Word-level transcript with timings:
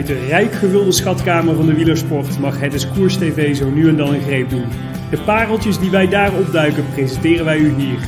Uit 0.00 0.08
de 0.08 0.26
rijk 0.26 0.52
gevulde 0.52 0.92
schatkamer 0.92 1.54
van 1.54 1.66
de 1.66 1.74
wielersport 1.74 2.38
mag 2.38 2.60
het 2.60 2.74
is 2.74 2.88
Koers 2.88 3.16
TV 3.16 3.56
zo 3.56 3.70
nu 3.70 3.88
en 3.88 3.96
dan 3.96 4.14
een 4.14 4.20
greep 4.20 4.50
doen. 4.50 4.68
De 5.10 5.22
pareltjes 5.24 5.78
die 5.78 5.90
wij 5.90 6.08
daar 6.08 6.38
opduiken 6.38 6.84
presenteren 6.90 7.44
wij 7.44 7.58
u 7.58 7.74
hier. 7.74 7.98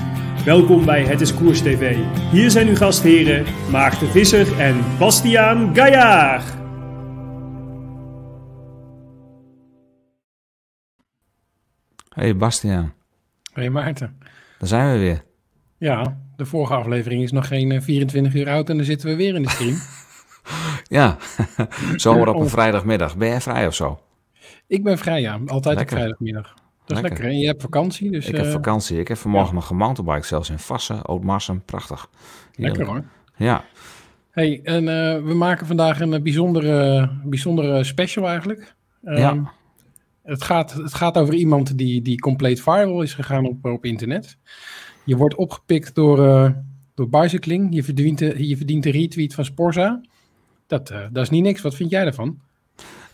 Welkom 0.44 0.84
bij 0.84 1.04
Het 1.04 1.20
is 1.20 1.34
Koers 1.34 1.60
TV. 1.60 1.96
Hier 2.30 2.50
zijn 2.50 2.68
uw 2.68 2.76
gastheren 2.76 3.44
Maarten 3.70 4.08
Visser 4.08 4.60
en 4.60 4.84
Bastiaan 4.98 5.74
Gaillard. 5.74 6.44
Hey 12.08 12.36
Bastiaan, 12.36 12.94
Hey 13.52 13.70
Maarten. 13.70 14.18
daar 14.58 14.68
zijn 14.68 14.92
we 14.92 14.98
weer. 14.98 15.24
Ja, 15.78 16.20
de 16.36 16.44
vorige 16.44 16.74
aflevering 16.74 17.22
is 17.22 17.32
nog 17.32 17.46
geen 17.46 17.72
eh, 17.72 17.80
24 17.80 18.34
uur 18.34 18.48
oud 18.48 18.70
en 18.70 18.76
dan 18.76 18.86
zitten 18.86 19.08
we 19.08 19.16
weer 19.16 19.34
in 19.34 19.42
de 19.42 19.50
stream. 19.50 19.76
Ja, 20.82 21.16
zomer 21.96 22.28
op 22.28 22.40
een 22.40 22.48
vrijdagmiddag. 22.48 23.16
Ben 23.16 23.28
jij 23.28 23.40
vrij 23.40 23.66
of 23.66 23.74
zo? 23.74 24.00
ik 24.66 24.82
ben 24.84 24.98
vrij, 24.98 25.20
ja. 25.20 25.40
Altijd 25.46 25.76
Lekker. 25.76 25.82
op 25.96 26.02
vrijdagmiddag. 26.02 26.54
Dat 26.84 26.96
is 26.96 27.02
Lekker. 27.02 27.10
lekker. 27.10 27.24
En 27.24 27.38
je 27.38 27.46
hebt 27.46 27.62
vakantie, 27.62 28.10
dus 28.10 28.28
Ik 28.28 28.36
heb 28.36 28.44
eh, 28.44 28.52
vakantie. 28.52 28.98
Ik 29.00 29.08
heb 29.08 29.16
vanmorgen 29.16 29.54
nog 29.54 29.66
gemountainbiked, 29.66 30.26
zelfs 30.26 30.50
in 30.50 30.58
Vassen, 30.58 31.02
Oudmarsum. 31.02 31.62
Prachtig. 31.64 32.08
lekker 32.56 32.86
hoor. 32.86 33.04
Ja, 33.36 33.64
Hey, 34.30 34.60
en 34.62 34.88
eh, 34.88 35.22
we 35.24 35.34
maken 35.34 35.66
vandaag 35.66 36.00
een 36.00 36.12
eh, 36.14 36.22
bijzondere, 36.22 37.10
bijzondere 37.24 37.84
special 37.84 38.28
eigenlijk. 38.28 38.74
Ehm, 39.04 39.18
Ja. 39.18 39.52
Het 40.22 40.42
gaat, 40.42 40.72
het 40.72 40.94
gaat 40.94 41.18
over 41.18 41.34
iemand 41.34 41.78
die, 41.78 42.02
die 42.02 42.18
compleet 42.20 42.60
viral 42.62 43.02
is 43.02 43.14
gegaan 43.14 43.46
op, 43.46 43.64
op 43.64 43.84
internet. 43.84 44.36
Je 45.04 45.16
wordt 45.16 45.34
opgepikt 45.34 45.94
door, 45.94 46.16
door 46.94 47.08
bicycling. 47.08 47.74
Je 47.74 47.82
verdient, 47.84 48.18
de, 48.18 48.48
je 48.48 48.56
verdient 48.56 48.82
de 48.82 48.90
retweet 48.90 49.34
van 49.34 49.44
Sporza. 49.44 50.00
Dat, 50.72 50.90
eh, 50.90 50.98
dat 51.10 51.22
is 51.22 51.30
niet 51.30 51.42
niks. 51.42 51.62
Wat 51.62 51.74
vind 51.74 51.90
jij 51.90 52.04
ervan? 52.06 52.38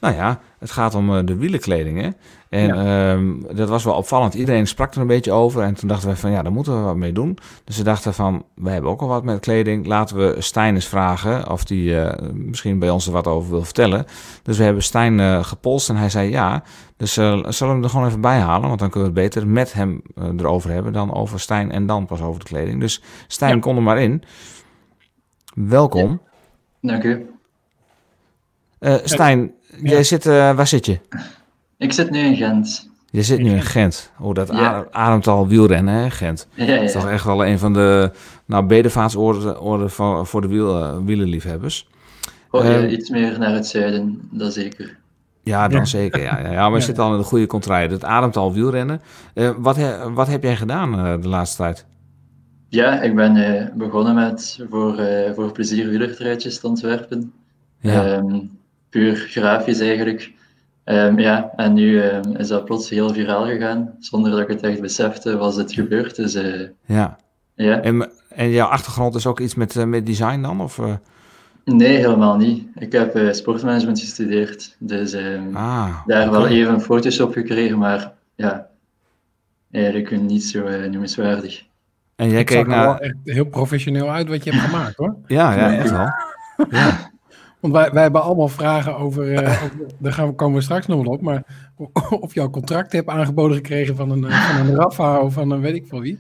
nou 0.01 0.15
ja, 0.15 0.41
het 0.59 0.71
gaat 0.71 0.95
om 0.95 1.17
eh, 1.17 1.25
de 1.25 1.37
wielenkleding. 1.37 2.01
Hè? 2.01 2.09
En 2.49 2.87
ehm, 2.87 3.57
dat 3.57 3.69
was 3.69 3.85
wel 3.85 3.95
opvallend. 3.95 4.35
Iedereen 4.35 4.67
sprak 4.67 4.95
er 4.95 5.01
een 5.01 5.07
beetje 5.07 5.33
over. 5.33 5.63
En 5.63 5.75
toen 5.75 5.89
dachten 5.89 6.09
we 6.09 6.17
van 6.17 6.31
ja, 6.31 6.43
daar 6.43 6.53
moeten 6.53 6.77
we 6.77 6.83
wat 6.83 6.97
mee 6.97 7.13
doen. 7.13 7.39
Dus 7.65 7.77
we 7.77 7.83
dachten 7.83 8.15
van, 8.15 8.45
wij 8.55 8.73
hebben 8.73 8.91
ook 8.91 9.01
al 9.01 9.09
wat 9.09 9.25
met 9.25 9.41
kleding. 9.41 9.87
Laten 9.87 10.17
we 10.17 10.35
Stijn 10.39 10.75
eens 10.75 10.87
vragen 10.87 11.51
of 11.51 11.65
die 11.65 12.01
eh, 12.01 12.29
misschien 12.33 12.79
bij 12.79 12.91
ons 12.91 13.07
er 13.07 13.13
wat 13.13 13.27
over 13.27 13.51
wil 13.51 13.65
vertellen. 13.65 14.05
Dus 14.43 14.59
we 14.59 14.65
hebben 14.65 14.83
Stijn 14.83 15.21
eh, 15.21 15.45
gepolst 15.45 15.89
en 15.89 15.97
hij 15.97 16.11
zei 16.11 16.31
ja. 16.31 16.63
Dus 16.97 17.17
eh, 17.17 17.25
zullen 17.33 17.49
we 17.49 17.65
hem 17.65 17.83
er 17.83 17.91
gewoon 17.91 18.07
even 18.07 18.21
bij 18.21 18.39
halen? 18.39 18.69
Want 18.69 18.81
dan 18.81 18.91
kunnen 18.91 19.15
we 19.15 19.21
het 19.21 19.33
beter 19.35 19.49
met 19.49 19.73
hem 19.73 20.03
erover 20.39 20.71
hebben 20.71 20.93
dan 20.93 21.15
over 21.15 21.41
Stijn 21.41 21.71
en 21.71 21.87
dan 21.87 22.07
pas 22.07 22.21
over 22.21 22.41
de 22.41 22.47
kleding. 22.47 22.81
Dus 22.81 23.03
Stijn, 23.27 23.55
Ja. 23.55 23.61
kom 23.61 23.77
er 23.77 23.83
maar 23.83 24.01
in. 24.01 24.23
Welkom. 25.55 26.21
Dank 26.81 27.03
u. 27.03 27.38
Eh, 28.79 28.95
Stijn, 29.05 29.41
Ja. 29.83 29.91
jij 29.91 30.03
zit, 30.05 30.27
eh, 30.27 30.33
waar 30.57 30.67
zit 30.67 30.87
je? 30.87 30.99
Ik 31.79 31.93
zit 31.93 32.11
nu 32.11 32.19
in 32.19 32.37
Gent. 32.37 32.89
Je 33.11 33.23
zit 33.23 33.39
nu 33.39 33.51
in 33.51 33.63
Gent. 33.63 34.13
Oh, 34.21 34.35
dat 34.35 34.49
Ja. 34.49 34.55
adem- 34.59 34.87
ademt 34.91 35.27
al 35.27 35.47
wielrennen, 35.49 35.95
hè, 35.95 36.11
Gent. 36.11 36.49
Ja, 36.55 36.67
Dat 36.67 36.83
is 36.83 36.93
toch 36.93 37.09
echt 37.09 37.25
wel 37.25 37.47
een 37.47 37.59
van 37.59 37.73
de 37.73 38.11
nou, 38.47 38.67
bedevaartsoorden 38.67 39.91
voor, 39.91 40.27
voor 40.27 40.41
de 40.41 40.49
wiel, 40.49 40.83
eh, 40.83 40.97
wielerliefhebbers. 41.05 41.89
Oh, 42.51 42.65
ja, 42.65 42.87
iets 42.87 43.11
meer 43.11 43.39
naar 43.39 43.55
het 43.55 43.67
zuiden, 43.67 44.29
dat 44.33 44.53
zeker. 44.53 44.97
Ja, 45.43 45.69
dan 45.69 45.79
Ja. 45.79 45.85
zeker. 45.85 46.23
Ja, 46.23 46.39
ja, 46.41 46.51
ja 46.53 46.61
maar 46.63 46.71
je 46.71 46.77
Ja. 46.79 46.85
zit 46.85 46.99
al 46.99 47.13
in 47.13 47.19
de 47.19 47.25
goede 47.25 47.47
contraille. 47.47 47.89
Het 47.89 48.05
ademt 48.05 48.37
al 48.37 48.53
wielrennen. 48.53 49.01
Eh, 49.35 49.51
wat, 49.59 49.77
he- 49.77 50.13
wat 50.13 50.27
heb 50.29 50.43
jij 50.43 50.57
gedaan 50.57 50.99
eh, 50.99 51.23
de 51.23 51.29
laatste 51.29 51.57
tijd? 51.63 51.87
Ja, 52.69 53.01
ik 53.03 53.15
ben 53.15 53.37
eh, 53.37 53.67
begonnen 53.75 54.15
met 54.15 54.61
voor, 54.71 54.99
eh, 54.99 55.35
voor 55.35 55.53
plezier 55.53 55.89
wielertruitjes 55.89 56.61
te 56.61 56.67
ontwerpen. 56.67 57.33
Ja, 57.81 58.05
Ehm, 58.05 58.39
puur 58.91 59.15
grafisch 59.17 59.81
eigenlijk. 59.81 60.33
Ehm, 60.85 61.19
ja, 61.19 61.53
en 61.57 61.73
nu 61.73 62.01
ehm, 62.01 62.37
is 62.37 62.49
dat 62.49 62.65
plots 62.65 62.91
heel 62.91 63.13
viraal 63.13 63.45
gegaan. 63.47 63.95
Zonder 63.99 64.31
dat 64.31 64.41
ik 64.41 64.49
het 64.49 64.63
echt 64.63 64.81
besefte, 64.81 65.37
was 65.37 65.57
het 65.57 65.73
gebeurd. 65.73 66.17
Dus 66.17 66.35
eh, 66.35 66.69
ja. 66.87 67.19
ja, 67.55 67.81
En, 67.81 68.11
en 68.29 68.51
jouw 68.51 68.69
achtergrond 68.69 69.15
is 69.15 69.27
ook 69.27 69.41
iets 69.41 69.55
met, 69.55 69.77
eh, 69.77 69.85
met 69.85 70.07
design 70.07 70.41
dan? 70.41 70.61
Of, 70.61 70.79
eh? 70.79 70.95
nee, 71.65 71.97
helemaal 71.97 72.37
niet. 72.37 72.67
Ik 72.75 72.93
heb 72.93 73.15
eh, 73.15 73.33
sportmanagement 73.33 74.01
gestudeerd. 74.01 74.77
Dus 74.79 75.13
ehm, 75.13 75.57
Ah, 75.57 76.07
daar 76.07 76.31
wel 76.31 76.47
even 76.47 76.81
foto's 76.81 77.21
op 77.21 77.33
gekregen, 77.33 77.79
maar 77.79 78.13
ja, 78.35 78.67
eigenlijk 79.71 80.21
niet 80.21 80.45
zo 80.45 80.65
eh, 80.65 80.91
noemenswaardig. 80.91 81.67
En 82.17 82.29
jij 82.29 82.39
Het 82.39 82.51
zag 82.51 82.59
keek 82.59 82.73
er 82.73 82.79
wel 82.79 82.91
naar... 82.91 82.99
echt 82.99 83.15
heel 83.25 83.45
professioneel 83.45 84.11
uit 84.11 84.29
wat 84.29 84.45
je 84.45 84.51
hebt 84.51 84.63
gemaakt 84.63 84.97
hoor. 84.97 85.17
Ja, 85.27 85.53
ja, 85.55 85.77
echt 85.77 85.91
wel. 85.91 86.09
Ja. 86.71 87.08
Want 87.61 87.73
wij, 87.73 87.91
wij 87.91 88.03
hebben 88.03 88.23
allemaal 88.23 88.49
vragen 88.49 88.97
over, 88.97 89.35
eh, 89.35 89.63
over- 89.65 89.87
daar 89.99 90.13
gaan 90.13 90.29
we, 90.29 90.35
komen 90.35 90.57
we 90.57 90.63
straks 90.63 90.87
nog 90.87 91.03
wel 91.03 91.13
op, 91.13 91.21
maar 91.21 91.71
of 92.21 92.35
je 92.35 92.41
al 92.41 92.51
contract 92.51 92.93
hebt 92.93 93.09
aangeboden 93.09 93.57
gekregen 93.57 93.97
van 93.97 94.11
een, 94.11 94.25
eh, 94.25 94.51
van 94.51 94.67
een 94.67 94.75
Rafa 94.81 95.21
of 95.21 95.33
van 95.33 95.51
een 95.51 95.61
weet 95.61 95.75
ik 95.75 95.87
veel 95.87 96.01
wie. 96.01 96.19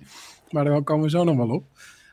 Maar 0.50 0.64
daar 0.64 0.82
komen 0.82 1.04
we 1.04 1.10
zo 1.10 1.24
nog 1.24 1.36
wel 1.36 1.50
op. 1.50 1.64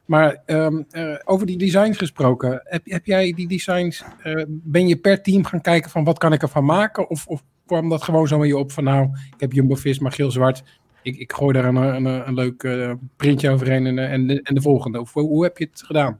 Maar 0.06 0.42
ehm, 0.46 0.82
eh, 0.90 1.16
over 1.24 1.46
die 1.46 1.58
designs 1.58 1.98
gesproken, 1.98 2.62
heb, 2.64 2.82
heb 2.86 3.06
jij 3.06 3.34
die 3.34 3.48
designs, 3.48 4.04
ben 4.48 4.88
je 4.88 4.96
per 4.96 5.22
team 5.22 5.44
gaan 5.46 5.62
kijken 5.62 5.92
van 5.92 6.04
wat 6.04 6.18
kan 6.18 6.34
ik 6.34 6.42
ervan 6.42 6.66
maken? 6.66 7.10
Of, 7.10 7.28
of 7.28 7.44
kwam 7.66 7.90
dat 7.90 8.04
gewoon 8.04 8.28
zo 8.28 8.38
met 8.38 8.48
je 8.48 8.58
op 8.58 8.72
van 8.72 8.84
nou, 8.84 9.04
ik 9.34 9.40
heb 9.40 9.52
Jumbo-Visma 9.52 10.10
geel-zwart, 10.10 10.64
ik, 11.02 11.18
ik 11.18 11.34
gooi 11.34 11.54
daar 11.54 11.66
een, 11.66 11.76
een, 11.76 12.28
een 12.28 12.34
leuk 12.34 12.68
printje 13.16 13.50
overheen 13.50 13.86
en, 13.86 14.00
en, 14.00 14.28
de, 14.28 14.42
en 14.42 14.56
de 14.56 14.62
volgende. 14.62 15.00
Of 15.00 15.14
hoe, 15.14 15.28
hoe 15.28 15.44
heb 15.44 15.58
je 15.58 15.68
het 15.72 15.84
gedaan? 15.86 16.20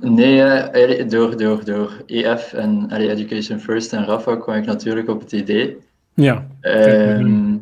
Nee, 0.00 1.06
door, 1.06 1.36
door, 1.36 1.64
door 1.64 2.02
EF 2.06 2.52
en 2.52 2.86
allee, 2.90 3.10
Education 3.10 3.58
First 3.60 3.92
en 3.92 4.04
Rafa 4.04 4.36
kwam 4.36 4.56
ik 4.56 4.66
natuurlijk 4.66 5.08
op 5.08 5.20
het 5.20 5.32
idee. 5.32 5.76
Ja, 6.14 6.46
Ehm, 6.60 7.56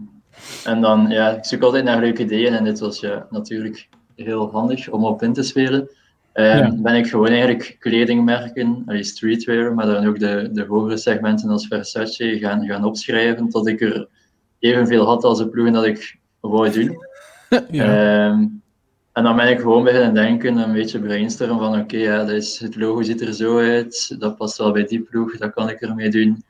en 0.65 0.81
dan, 0.81 1.07
ja, 1.09 1.31
ik 1.31 1.45
zoek 1.45 1.63
altijd 1.63 1.85
naar 1.85 2.01
leuke 2.01 2.23
ideeën 2.23 2.55
en 2.55 2.65
dit 2.65 2.79
was 2.79 3.01
ja, 3.01 3.27
natuurlijk 3.31 3.89
heel 4.17 4.51
handig 4.51 4.89
om 4.91 5.05
op 5.05 5.23
in 5.23 5.33
te 5.33 5.43
spelen. 5.43 5.89
Ehm, 6.33 6.59
Ja. 6.59 6.75
Ben 6.77 6.95
ik 6.95 7.07
gewoon 7.07 7.27
eigenlijk 7.29 7.77
kledingmerken, 7.79 8.83
allee, 8.87 9.03
streetwear, 9.03 9.75
maar 9.75 9.87
dan 9.87 10.07
ook 10.07 10.19
de, 10.19 10.49
de 10.53 10.65
hogere 10.65 10.97
segmenten 10.97 11.49
als 11.51 11.67
Versace 11.67 12.39
gaan, 12.39 12.67
gaan 12.67 12.85
opschrijven 12.85 13.49
tot 13.49 13.69
ik 13.69 13.81
er 13.81 14.09
evenveel 14.59 15.05
had 15.05 15.25
als 15.25 15.39
de 15.39 15.49
ploegen 15.49 15.73
dat 15.73 15.85
ik 15.85 16.19
wou 16.41 16.71
doen. 16.71 16.97
ja. 17.71 18.29
Ehm, 18.31 18.45
en 19.13 19.23
dan 19.23 19.37
ben 19.37 19.49
ik 19.49 19.61
gewoon 19.61 19.85
beginnen 19.85 20.15
denken, 20.15 20.57
een 20.57 20.73
beetje 20.73 21.01
brainstormen 21.01 21.59
van 21.59 21.81
oké, 21.81 21.97
ja, 21.97 22.19
dat 22.19 22.31
is, 22.31 22.59
het 22.59 22.77
logo 22.77 23.03
ziet 23.03 23.21
er 23.21 23.33
zo 23.35 23.59
uit, 23.59 24.21
dat 24.21 24.37
past 24.37 24.59
wel 24.59 24.73
bij 24.73 24.85
die 24.85 25.01
ploeg, 25.01 25.37
dat 25.37 25.53
kan 25.53 25.69
ik 25.69 25.81
ermee 25.81 26.09
doen. 26.11 26.45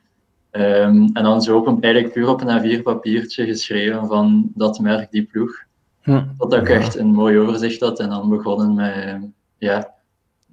Ehm, 0.51 1.07
en 1.13 1.23
dan 1.23 1.41
zo 1.41 1.57
op 1.57 1.67
een, 1.67 1.81
eigenlijk 1.81 2.13
puur 2.13 2.27
op 2.29 2.41
een 2.41 2.79
A4 2.79 2.81
papiertje 2.83 3.45
geschreven 3.45 4.07
van 4.07 4.51
dat 4.55 4.79
merk, 4.79 5.11
die 5.11 5.23
ploeg. 5.23 5.55
Hm. 6.01 6.23
Totdat 6.37 6.61
ik 6.61 6.67
Ja. 6.67 6.75
echt 6.75 6.95
een 6.95 7.13
mooi 7.13 7.37
overzicht 7.39 7.79
had 7.79 7.99
en 7.99 8.09
dan 8.09 8.29
begonnen 8.29 8.73
met, 8.73 9.19
ja, 9.57 9.93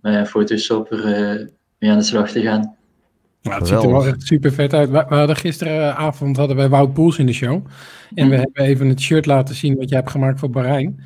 met 0.00 0.28
Photoshop 0.28 0.91
er 0.93 1.04
eh, 1.04 1.47
mee 1.78 1.91
aan 1.91 1.99
de 1.99 2.04
slag 2.04 2.31
te 2.31 2.41
gaan. 2.41 2.76
Ja, 3.43 3.59
het 3.59 3.69
ziet 3.69 3.83
er 3.83 3.91
wel 3.91 4.06
echt 4.06 4.23
super 4.27 4.53
vet 4.53 4.75
uit. 4.75 4.91
We, 4.91 5.05
we 5.09 5.15
hadden 5.15 5.37
gisteravond 5.37 6.37
hadden 6.37 6.56
wij 6.56 6.69
Wout 6.69 6.93
Poels 6.93 7.19
in 7.19 7.27
de 7.27 7.33
show. 7.33 7.53
En 7.53 7.65
we 8.15 8.23
Mhm. 8.25 8.31
hebben 8.41 8.65
even 8.65 8.89
het 8.89 9.01
shirt 9.01 9.27
laten 9.27 9.55
zien 9.55 9.77
wat 9.77 9.89
jij 9.89 9.99
hebt 9.99 10.11
gemaakt 10.11 10.39
voor 10.39 10.51
Bahrein. 10.51 11.05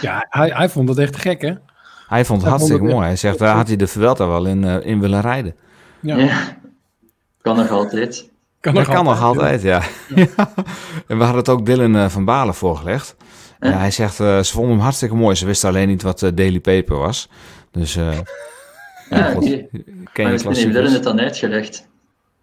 Ja, 0.00 0.26
hij, 0.30 0.48
hij 0.54 0.68
vond 0.68 0.88
het 0.88 0.98
echt 0.98 1.16
gek, 1.16 1.40
hè? 1.42 1.52
Hij 2.08 2.24
vond 2.24 2.40
het 2.40 2.50
hartstikke 2.50 2.78
vond 2.78 2.90
het 2.90 2.98
mooi. 2.98 3.06
Hij 3.06 3.16
zegt, 3.16 3.38
daar 3.38 3.54
had 3.56 3.66
hij 3.66 3.76
de 3.76 3.86
Vuelta 3.86 4.26
wel 4.28 4.46
in, 4.46 4.64
eh, 4.64 4.86
in 4.86 5.00
willen 5.00 5.20
rijden. 5.20 5.54
Ja, 6.00 6.16
Ja. 6.16 6.38
Kan 7.42 7.56
nog 7.56 7.70
altijd. 7.70 8.30
kan 8.60 8.74
Dat 8.74 8.86
nog 8.86 8.94
kan 8.94 9.04
nog 9.04 9.22
altijd, 9.22 9.62
ja. 9.62 9.82
Ja. 10.14 10.26
En 11.06 11.16
we 11.18 11.24
hadden 11.24 11.36
het 11.36 11.48
ook 11.48 11.66
Dylan 11.66 11.96
eh, 11.96 12.08
van 12.08 12.24
Balen 12.24 12.54
voorgelegd. 12.54 13.16
En 13.58 13.70
Ja. 13.70 13.76
hij 13.78 13.90
zegt, 13.90 14.20
eh, 14.20 14.38
ze 14.40 14.52
vonden 14.52 14.72
hem 14.72 14.80
hartstikke 14.80 15.14
mooi. 15.14 15.34
Ze 15.36 15.46
wisten 15.46 15.68
alleen 15.68 15.88
niet 15.88 16.02
wat 16.02 16.22
eh, 16.22 16.30
Daily 16.34 16.60
Paper 16.60 16.96
was. 16.96 17.28
Dus 17.70 17.96
eh 17.96 18.08
Ja, 19.10 19.22
goed. 19.30 19.44
oké. 19.44 19.66
ken 20.12 20.32
je 20.32 20.90
het 20.90 21.02
dan 21.02 21.20
uitgelegd. 21.20 21.88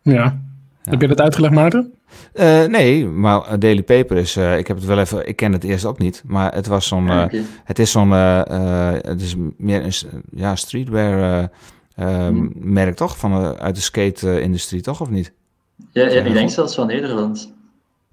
Ja. 0.02 0.40
Heb 0.84 1.02
je 1.02 1.08
dat 1.08 1.22
uitgelegd, 1.22 1.54
Maarten? 1.54 1.94
Eh, 2.34 2.66
nee, 2.66 3.06
maar 3.06 3.60
Daily 3.60 3.84
Paper 3.84 4.18
is, 4.18 4.36
eh, 4.36 4.58
ik 4.58 4.68
heb 4.68 4.78
het 4.78 4.86
wel 4.86 5.00
even, 5.00 5.28
ik 5.28 5.36
ken 5.36 5.52
het 5.54 5.64
eerst 5.64 5.86
ook 5.86 5.98
niet. 5.98 6.24
Maar 6.26 6.54
het 6.54 6.68
was 6.68 6.88
zo'n, 6.88 7.06
Ja, 7.06 7.30
eh, 7.30 7.42
het 7.64 7.80
is 7.80 7.92
zo'n, 7.92 8.12
het 8.12 9.22
is 9.22 9.36
meer 9.58 9.84
een 9.84 10.24
ja, 10.32 10.56
streetwear 10.56 11.20
eh, 11.22 11.44
eh, 11.96 12.28
Hmm. 12.28 12.52
merk 12.56 12.96
toch? 12.96 13.18
Van, 13.18 13.58
uit 13.60 13.76
de 13.76 13.82
skate-industrie 13.82 14.82
toch, 14.82 15.02
of 15.02 15.10
niet? 15.10 15.34
Ja, 15.92 16.08
ja, 16.10 16.22
ik 16.22 16.34
denk 16.34 16.50
zelfs 16.50 16.76
van 16.76 16.88
Nederland. 16.88 17.54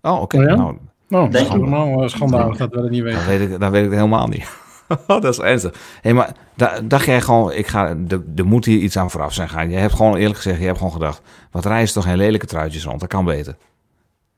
Oh, 0.02 0.20
oké. 0.20 0.36
Oh 0.36 0.42
ja? 0.42 0.54
Nou, 0.54 0.76
Nou, 1.08 1.22
dat 1.24 1.32
Denk 1.32 1.46
is 1.46 1.54
ik. 1.54 1.60
allemaal 1.60 2.08
schandalig 2.08 2.56
dat 2.56 2.70
we 2.70 2.80
dat 2.80 2.90
niet 2.90 3.02
weten. 3.02 3.26
weet 3.26 3.40
ik, 3.40 3.60
dan 3.60 3.70
weet 3.70 3.84
ik 3.84 3.90
helemaal 3.92 4.28
niet. 4.28 4.48
dat 5.06 5.24
is 5.24 5.38
ernstig. 5.38 5.74
Hé, 6.02 6.12
maar 6.12 6.32
da- 6.54 6.80
dacht 6.84 7.04
jij 7.04 7.20
gewoon, 7.20 7.52
ik 7.52 7.66
ga, 7.66 7.88
er 8.08 8.22
er 8.36 8.46
moet 8.46 8.64
hier 8.64 8.78
iets 8.78 8.96
aan 8.96 9.10
vooraf 9.10 9.32
zijn 9.32 9.48
gaan. 9.48 9.70
Je 9.70 9.76
hebt 9.76 9.92
gewoon 9.94 10.16
eerlijk 10.16 10.36
gezegd, 10.36 10.58
je 10.58 10.64
hebt 10.64 10.78
gewoon 10.78 10.92
gedacht, 10.92 11.22
wat 11.50 11.64
rijden 11.64 11.88
ze 11.88 11.94
toch 11.94 12.04
geen 12.04 12.16
lelijke 12.16 12.46
truitjes 12.46 12.84
rond, 12.84 13.00
dat 13.00 13.08
kan 13.08 13.24
beter. 13.24 13.54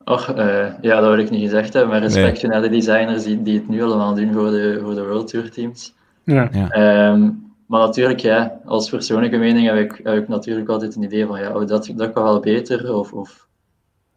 Och, 0.05 0.33
eh, 0.33 0.67
ja, 0.81 1.01
dat 1.01 1.11
wil 1.11 1.19
ik 1.25 1.31
niet 1.31 1.43
gezegd 1.43 1.73
hebben, 1.73 1.91
maar 1.91 2.01
respect 2.01 2.43
naar 2.43 2.63
de 2.63 2.69
designers 2.69 3.25
die, 3.25 3.43
die 3.43 3.59
het 3.59 3.69
nu 3.69 3.83
allemaal 3.83 4.15
doen 4.15 4.33
voor 4.33 4.51
de, 4.51 4.79
voor 4.83 4.95
de 4.95 5.07
World 5.07 5.29
Tour 5.29 5.51
teams. 5.51 5.95
Ja. 6.25 6.49
Ja. 6.53 6.69
Ehm, 6.71 7.31
maar 7.67 7.81
natuurlijk, 7.81 8.21
ja, 8.21 8.61
als 8.65 8.91
persoonlijke 8.91 9.37
mening 9.37 9.67
heb 9.67 9.77
ik, 9.77 10.01
heb 10.03 10.17
ik 10.23 10.29
natuurlijk 10.29 10.69
altijd 10.69 10.97
een 10.97 11.03
idee 11.03 11.27
van, 11.27 11.41
ja, 11.41 11.53
oh, 11.53 11.67
dat, 11.67 11.93
dat 11.97 12.13
kan 12.13 12.23
wel 12.23 12.41
beter, 12.41 12.95
of, 12.95 13.13
of 13.13 13.47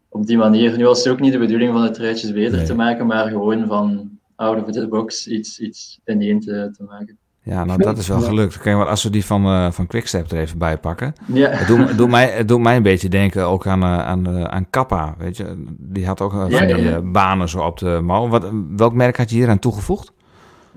op 0.09 0.25
die 0.25 0.37
manier. 0.37 0.77
Nu 0.77 0.85
was 0.85 1.03
het 1.03 1.13
ook 1.13 1.19
niet 1.19 1.31
de 1.31 1.37
bedoeling 1.39 1.71
van 1.73 1.83
het 1.83 1.93
truitjes 1.93 2.33
beter 2.33 2.57
Nee. 2.57 2.65
te 2.65 2.75
maken, 2.75 3.05
maar 3.05 3.27
gewoon 3.27 3.67
van 3.67 4.09
out 4.39 4.63
of 4.63 4.71
the 4.71 4.87
box 4.87 5.27
iets, 5.27 5.59
iets 5.59 5.99
ineen 6.05 6.39
te, 6.39 6.69
te 6.77 6.83
maken. 6.83 7.17
Ja, 7.43 7.65
nou 7.65 7.81
dat 7.81 7.97
is 7.97 8.07
wel 8.07 8.21
gelukt. 8.21 8.57
Kijk, 8.57 8.75
maar 8.77 8.87
als 8.87 9.03
we 9.03 9.09
die 9.09 9.25
van, 9.25 9.45
eh 9.45 9.71
van 9.71 9.87
Quickstep 9.87 10.31
er 10.31 10.37
even 10.39 10.57
bij 10.57 10.77
pakken. 10.77 11.13
Ja, 11.33 11.49
Het 11.49 11.67
doet, 11.67 11.97
doet 11.97 12.09
mij, 12.09 12.29
het 12.29 12.47
doet 12.47 12.59
mij 12.59 12.75
een 12.75 12.83
beetje 12.83 13.09
denken 13.09 13.45
ook 13.45 13.67
aan, 13.67 13.81
eh, 13.83 13.99
aan, 13.99 14.27
eh, 14.27 14.43
aan 14.43 14.69
Kappa, 14.69 15.15
weet 15.17 15.37
je. 15.37 15.63
Die 15.79 16.05
had 16.05 16.21
ook 16.21 16.31
van 16.31 16.49
Ja, 16.49 16.65
die 16.65 16.75
ja. 16.83 17.01
banen 17.01 17.49
zo 17.49 17.59
op 17.63 17.77
de 17.77 17.99
mouw. 18.03 18.27
Wat, 18.27 18.51
welk 18.75 18.93
merk 18.93 19.17
had 19.17 19.29
je 19.29 19.35
hier 19.35 19.49
aan 19.49 19.59
toegevoegd? 19.59 20.11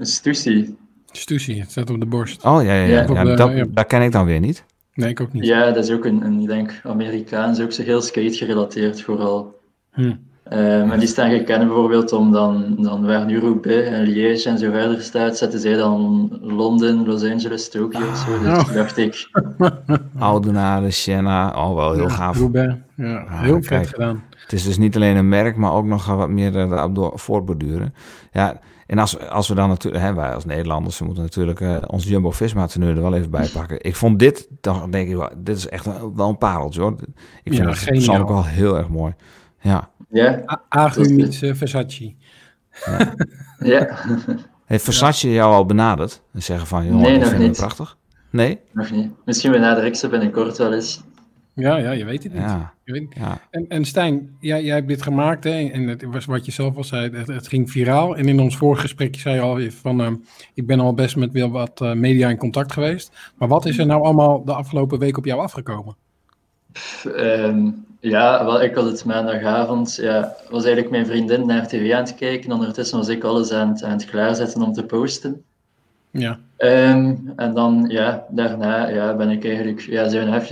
Stussy. 0.00 0.74
Stussy, 1.10 1.58
het 1.58 1.70
staat 1.70 1.90
op 1.90 2.00
de 2.00 2.06
borst. 2.06 2.44
Oh, 2.44 2.62
ja, 2.64 2.72
ja, 2.74 2.82
ja. 2.84 2.86
Ja, 3.02 3.02
op 3.08 3.14
ja, 3.16 3.24
de- 3.24 3.34
dat, 3.34 3.52
ja. 3.52 3.64
dat 3.70 3.86
ken 3.86 4.02
ik 4.02 4.12
dan 4.12 4.24
weer 4.26 4.40
niet. 4.40 4.64
Nee, 4.94 5.08
ik 5.10 5.20
ook 5.20 5.32
niet. 5.32 5.44
Ja, 5.46 5.70
dat 5.70 5.84
is 5.84 5.90
ook 5.90 6.04
een, 6.04 6.24
een 6.24 6.40
ik 6.40 6.46
denk, 6.46 6.80
Amerikaans, 6.84 7.60
ook 7.60 7.72
zo 7.72 7.82
heel 7.82 8.00
skate 8.02 8.32
gerelateerd 8.36 9.02
vooral. 9.02 9.60
Hm. 9.92 10.14
Ehm, 10.52 10.90
en 10.90 10.98
die 10.98 11.08
staan 11.08 11.30
gekend 11.30 11.66
bijvoorbeeld 11.66 12.12
om 12.12 12.32
dan, 12.32 12.74
dan 12.78 13.06
waar 13.06 13.24
nu 13.26 13.38
Roubaix 13.38 13.88
en 13.88 14.02
Liège 14.02 14.48
en 14.48 14.58
zo 14.58 14.70
verder 14.70 15.00
staat, 15.00 15.36
zetten 15.38 15.60
zij 15.60 15.74
dan 15.74 16.28
Londen, 16.42 17.06
Los 17.06 17.24
Angeles, 17.24 17.70
Tokio 17.70 18.06
of 18.08 18.16
zo. 18.16 18.38
Dus 18.38 18.58
Oh. 18.58 18.72
dacht 18.74 18.96
ik, 18.96 19.30
Oudenaarde, 20.18 20.90
Siena, 20.90 21.64
oh 21.68 21.74
wel 21.74 21.92
heel 21.92 22.02
Ja, 22.02 22.08
gaaf. 22.08 22.38
Roubaix. 22.38 22.74
Ja, 22.96 23.16
Ah, 23.28 23.40
heel 23.40 23.54
vet 23.54 23.66
kijk. 23.66 23.86
gedaan. 23.88 24.22
Het 24.42 24.52
is 24.52 24.64
dus 24.64 24.78
niet 24.78 24.96
alleen 24.96 25.16
een 25.16 25.28
merk, 25.28 25.56
maar 25.56 25.72
ook 25.72 25.84
nog 25.84 26.06
wat 26.06 26.28
meer 26.28 26.58
eh, 26.58 26.70
daarop 26.70 26.94
door 26.94 27.12
voortborduren. 27.14 27.94
Ja, 28.32 28.60
en 28.86 28.98
als, 28.98 29.28
als 29.30 29.48
we 29.48 29.54
dan 29.54 29.68
natuurlijk, 29.68 30.04
hè, 30.04 30.14
wij 30.14 30.34
als 30.34 30.44
Nederlanders, 30.44 30.98
we 30.98 31.04
moeten 31.04 31.22
natuurlijk 31.22 31.60
eh, 31.60 31.76
ons 31.86 32.04
Jumbo-Visma 32.08 32.66
teneur 32.66 32.96
er 32.96 33.02
wel 33.02 33.14
even 33.14 33.30
bij 33.30 33.48
pakken. 33.52 33.76
Ik 33.80 33.96
vond 33.96 34.18
dit, 34.18 34.48
dan 34.60 34.90
denk 34.90 35.08
ik, 35.08 35.16
wel, 35.16 35.28
dit 35.36 35.56
is 35.56 35.68
echt 35.68 35.84
wel 36.14 36.28
een 36.28 36.38
pareltje 36.38 36.80
hoor. 36.80 36.92
Ik 37.42 37.52
vind 37.52 37.56
Ja, 37.56 37.68
het 37.68 37.84
persoonlijk 37.84 38.28
wel 38.28 38.44
heel 38.44 38.76
erg 38.76 38.88
mooi. 38.88 39.14
Ja. 39.60 39.88
Ja, 40.12 40.42
Agu 40.68 41.14
meets 41.14 41.42
eh, 41.42 41.54
Versace. 41.54 42.14
ja, 43.58 43.98
Heeft 44.66 44.84
Versace 44.84 45.30
jou 45.32 45.52
al 45.54 45.66
benaderd? 45.66 46.22
En 46.32 46.42
zeggen 46.42 46.66
van, 46.66 46.86
joh, 46.86 47.00
Nee, 47.00 47.18
dat 47.18 47.28
vind 47.28 47.40
ik 47.40 47.46
niet. 47.48 47.56
prachtig? 47.56 47.96
Nee? 48.30 48.58
nog 48.72 48.90
niet. 48.90 49.10
Misschien 49.24 49.50
benader 49.50 49.84
ik 49.84 49.94
ze 49.96 50.08
binnenkort 50.08 50.58
wel 50.58 50.72
eens. 50.74 51.02
Ja, 51.54 51.76
ja, 51.76 51.90
je 51.90 52.04
weet 52.04 52.22
het 52.22 52.32
niet. 52.32 52.42
Ja, 52.42 52.72
Je 52.84 52.92
weet- 52.92 53.06
ja. 53.14 53.40
En, 53.50 53.64
en 53.68 53.84
Stijn, 53.84 54.36
jij, 54.40 54.62
jij 54.64 54.74
hebt 54.74 54.88
dit 54.88 55.02
gemaakt 55.02 55.44
hè, 55.44 55.50
en 55.70 55.86
het 55.88 56.02
was 56.02 56.24
wat 56.24 56.44
je 56.44 56.52
zelf 56.52 56.76
al 56.76 56.84
zei, 56.84 57.10
het, 57.16 57.26
het 57.26 57.48
ging 57.48 57.70
viraal. 57.70 58.16
En 58.16 58.28
in 58.28 58.40
ons 58.40 58.56
vorige 58.56 58.80
gesprek 58.80 59.16
zei 59.16 59.34
je 59.34 59.40
al 59.40 59.60
van, 59.70 60.00
ehm, 60.00 60.14
ik 60.54 60.66
ben 60.66 60.80
al 60.80 60.94
best 60.94 61.16
met 61.16 61.32
wel 61.32 61.50
wat 61.50 61.80
eh, 61.80 61.92
media 61.92 62.28
in 62.28 62.36
contact 62.36 62.72
geweest. 62.72 63.32
Maar 63.38 63.48
wat 63.48 63.66
is 63.66 63.78
er 63.78 63.86
nou 63.86 64.02
allemaal 64.02 64.44
de 64.44 64.52
afgelopen 64.54 64.98
week 64.98 65.16
op 65.18 65.24
jou 65.24 65.40
afgekomen? 65.40 65.96
Pff, 66.72 67.04
ehm, 67.04 67.70
ja, 68.00 68.44
wel, 68.44 68.62
ik 68.62 68.74
had 68.74 68.84
het 68.84 69.04
maandagavond, 69.04 69.94
ja, 69.94 70.36
was 70.50 70.64
eigenlijk 70.64 70.90
mijn 70.90 71.06
vriendin 71.06 71.46
naar 71.46 71.66
tv 71.66 71.92
aan 71.92 72.02
het 72.02 72.14
kijken. 72.14 72.52
Ondertussen 72.52 72.98
was 72.98 73.08
ik 73.08 73.24
alles 73.24 73.52
aan 73.52 73.68
het, 73.68 73.82
aan 73.82 73.90
het 73.90 74.04
klaarzetten 74.04 74.62
om 74.62 74.72
te 74.72 74.84
posten. 74.84 75.44
Ja, 76.10 76.38
Ehm, 76.62 77.16
en 77.36 77.54
dan, 77.54 77.84
ja, 77.88 78.26
daarna 78.30 78.88
ja, 78.88 79.16
ben 79.16 79.30
ik 79.30 79.44
eigenlijk, 79.44 79.80
ja, 79.80 80.08
zijn 80.08 80.42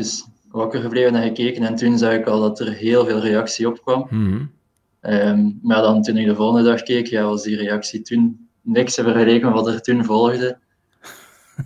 wakker 0.51 0.81
gebleven 0.81 1.15
en 1.15 1.23
gekeken. 1.23 1.63
En 1.63 1.75
toen 1.75 1.99
zag 1.99 2.13
ik 2.13 2.27
al 2.27 2.41
dat 2.41 2.61
er 2.61 2.73
heel 2.73 3.07
veel 3.07 3.21
reactie 3.21 3.69
op 3.69 3.83
kwam. 3.83 4.07
Mhm. 4.11 4.45
Ehm, 5.01 5.51
maar 5.63 5.83
dan 5.83 6.03
toen 6.03 6.17
ik 6.17 6.27
de 6.27 6.35
volgende 6.35 6.69
dag 6.69 6.83
keek, 6.83 7.07
ja, 7.07 7.25
was 7.25 7.43
die 7.43 7.57
reactie 7.57 8.03
toen 8.03 8.49
niks 8.61 8.95
te 8.95 9.03
vergelijken 9.03 9.49
met 9.49 9.59
wat 9.59 9.69
er 9.69 9.83
toen 9.83 10.05
volgde. 10.05 10.59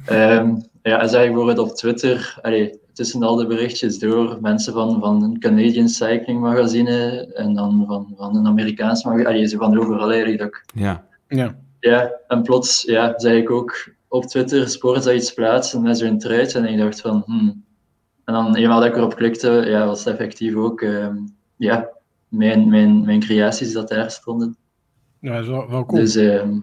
Ja, 0.83 1.01
en 1.01 1.09
zag 1.09 1.23
ik 1.23 1.29
bijvoorbeeld 1.29 1.59
op 1.59 1.77
Twitter, 1.77 2.39
allee, 2.43 2.81
tussen 2.95 3.23
al 3.23 3.37
de 3.37 3.47
berichtjes 3.47 3.99
door, 3.99 4.39
mensen 4.41 4.73
van, 4.73 5.01
van 5.01 5.23
een 5.23 5.39
Canadian 5.39 5.89
Cycling 5.89 6.41
magazine 6.41 7.27
en 7.35 7.55
dan 7.55 7.85
van, 7.87 8.15
van 8.17 8.37
een 8.37 8.47
Amerikaans 8.47 9.05
magazine, 9.05 9.49
ze 9.49 9.57
van 9.57 9.79
overal 9.79 10.11
eigenlijk. 10.11 10.39
Dat 10.39 10.49
ik, 10.49 10.65
Ja. 10.75 11.07
ja. 11.29 11.57
ja, 11.81 12.13
en 12.29 12.43
plots 12.43 12.83
ja, 12.83 13.15
zag 13.17 13.33
ik 13.33 13.51
ook 13.51 13.95
op 14.09 14.25
Twitter 14.25 14.69
Sporza 14.69 15.13
iets 15.13 15.33
plaatsen 15.33 15.83
met 15.83 15.99
zo'n 15.99 16.19
truit 16.19 16.55
en 16.55 16.65
ik 16.65 16.79
dacht 16.79 17.01
van, 17.01 17.23
hmm. 17.27 17.65
En 18.25 18.35
dan 18.35 18.55
eenmaal 18.55 18.81
dat 18.81 18.89
ik 18.89 18.97
erop 18.97 19.15
klikte, 19.15 19.51
ja, 19.67 19.87
was 19.87 20.05
het 20.05 20.15
effectief 20.15 20.55
ook, 20.55 20.81
ehm, 20.81 21.17
ja, 21.57 21.89
mijn, 22.29 22.69
mijn, 22.69 23.05
mijn 23.05 23.21
creaties 23.21 23.73
dat 23.73 23.89
daar 23.89 24.11
stonden. 24.11 24.57
ja 25.21 25.33
dat 25.33 25.43
is 25.43 25.49
wel, 25.49 25.69
wel 25.69 25.85
cool. 25.85 26.01
Dus 26.01 26.15
ehm, 26.15 26.59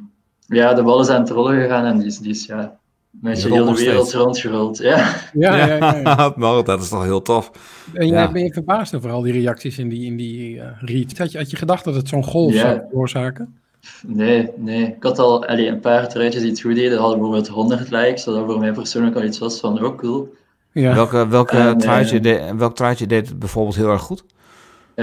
ja, 0.48 0.74
de 0.74 0.83
bal 0.83 1.00
is 1.00 1.10
aan 1.10 1.22
het 1.22 1.30
rollen 1.30 1.62
gegaan 1.62 1.86
en 1.86 1.98
die 1.98 2.07
is, 2.07 2.18
die 2.18 2.31
is 2.31 2.45
ja, 2.45 2.80
met 3.11 3.35
Die 3.35 3.43
je 3.43 3.49
rolt 3.49 3.59
hele 3.61 3.71
nog 3.71 3.79
wereld 3.79 4.13
rondgerold. 4.13 4.77
Ja. 4.77 5.15
ja, 5.33 5.57
ja, 5.57 5.65
ja, 5.65 5.95
ja. 5.95 6.33
nou, 6.35 6.63
dat 6.65 6.81
is 6.81 6.89
toch 6.89 7.03
heel 7.03 7.21
tof. 7.21 7.51
En 7.93 8.07
jij 8.07 8.17
Ja. 8.21 8.31
ben 8.31 8.43
je 8.43 8.53
verbaasd 8.53 8.95
over 8.95 9.11
al 9.11 9.21
die 9.21 9.33
reacties 9.33 9.77
in 9.77 9.89
die, 9.89 10.05
in 10.05 10.17
die 10.17 10.59
eh 10.59 10.67
read. 10.79 11.17
Had 11.17 11.31
je, 11.31 11.37
had 11.37 11.51
je 11.51 11.57
gedacht 11.57 11.83
dat 11.83 11.95
het 11.95 12.07
zo'n 12.07 12.23
golf 12.23 12.53
Ja. 12.53 12.59
zou 12.59 12.79
veroorzaken? 12.89 13.55
Nee, 14.07 14.49
nee. 14.57 14.85
Ik 14.85 15.03
had 15.03 15.19
al 15.19 15.45
allee, 15.45 15.67
een 15.67 15.79
paar 15.79 16.09
truitjes 16.09 16.41
die 16.41 16.51
het 16.51 16.61
goed 16.61 16.75
deden, 16.75 16.97
hadden 16.97 17.17
bijvoorbeeld 17.17 17.47
100 17.47 17.91
likes, 17.91 18.25
wat 18.25 18.35
voor 18.45 18.59
mij 18.59 18.71
persoonlijk 18.71 19.15
al 19.15 19.23
iets 19.23 19.39
was 19.39 19.59
van, 19.59 19.85
oh 19.85 19.97
cool. 19.97 20.33
Ja. 20.71 20.93
Welke, 20.93 21.27
welke 21.27 21.57
En, 21.57 21.77
truitje 21.77 22.17
eh, 22.17 22.23
deed, 22.23 22.41
welk 22.57 22.75
truitje 22.75 23.07
deed 23.07 23.27
het 23.27 23.39
bijvoorbeeld 23.39 23.75
heel 23.75 23.89
erg 23.89 24.01
goed? 24.01 24.23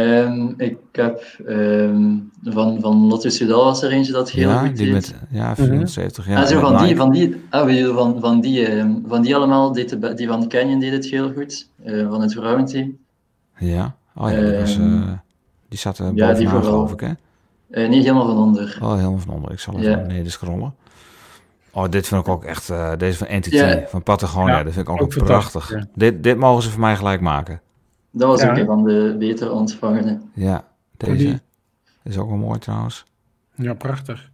Ehm, 0.03 0.49
ik 0.57 0.77
heb 0.93 1.23
ehm, 1.47 2.15
van, 2.45 2.81
van 2.81 3.07
Lotto 3.07 3.29
Soudal 3.29 3.65
was 3.65 3.83
er 3.83 3.91
eentje 3.91 4.13
dat 4.13 4.31
heel 4.31 4.49
ja, 4.49 4.59
goed 4.59 4.77
die 4.77 4.93
met 4.93 5.15
ja, 5.31 5.55
470. 5.55 6.27
Ja, 6.27 6.41
ah, 6.41 6.47
zo 6.47 6.55
en 6.55 6.61
van 6.61 6.85
die, 6.87 6.97
van 6.97 7.11
die, 7.11 7.43
ah, 7.51 7.95
van, 7.95 8.21
van 8.21 8.41
die, 8.41 8.67
ehm, 8.67 8.93
van 9.07 9.23
die 9.23 9.37
allemaal, 9.37 9.73
deed 9.73 9.89
de, 9.89 9.99
be- 9.99 10.15
die 10.15 10.27
van 10.29 10.49
Canyon 10.49 10.81
deed 10.81 10.93
het 10.93 11.05
heel 11.07 11.33
goed, 11.33 11.69
eh, 11.85 12.09
van 12.09 12.21
het 12.21 12.33
vrouwenteam. 12.33 12.97
Ja, 13.59 13.95
oh 14.15 14.31
ja, 14.31 14.41
dat 14.41 14.61
was, 14.61 14.79
eh, 14.79 15.11
die 15.69 15.79
zat 15.79 15.99
er 15.99 16.05
ja, 16.05 16.11
bovenaan, 16.11 16.35
die 16.37 16.49
vooral. 16.49 16.71
geloof 16.71 16.93
ik, 16.93 17.01
hè? 17.01 17.13
Eh, 17.71 17.89
niet 17.89 18.03
helemaal 18.03 18.27
van 18.27 18.37
onder. 18.39 18.79
Oh, 18.83 18.95
helemaal 18.95 19.19
van 19.19 19.35
onder. 19.35 19.53
Ik 19.53 19.61
zal 19.61 19.75
even 19.79 19.91
Ja. 19.91 19.97
naar 19.97 20.07
beneden 20.07 20.33
scrollen. 20.33 20.75
Oh, 21.73 21.89
dit 21.89 22.07
vind 22.07 22.21
ik 22.21 22.29
ook 22.29 22.45
echt, 22.45 22.71
eh, 22.71 22.93
deze 22.99 23.19
van 23.19 23.27
Entity, 23.27 23.57
Ja. 23.57 23.83
van 23.87 24.03
Patagonia, 24.03 24.57
Ja, 24.59 24.63
dat 24.65 24.73
vind 24.73 24.89
ik 24.89 24.93
ook, 24.93 25.03
ook 25.03 25.17
prachtig. 25.25 25.71
ja. 25.71 25.87
Dit, 25.95 26.23
dit 26.23 26.37
mogen 26.37 26.63
ze 26.63 26.71
voor 26.71 26.81
mij 26.81 26.97
gelijk 26.97 27.21
maken. 27.21 27.61
Dat 28.11 28.29
was 28.29 28.41
Ja, 28.41 28.51
ook 28.51 28.57
een 28.57 28.67
van 28.67 28.85
de 28.85 29.17
beter 29.19 29.53
ontvangene. 29.53 30.19
Ja, 30.35 30.65
deze 30.97 31.41
is 32.03 32.19
ook 32.19 32.29
wel 32.29 32.37
mooi 32.39 32.59
trouwens. 32.59 33.05
ja, 33.55 33.75
prachtig. 33.75 34.31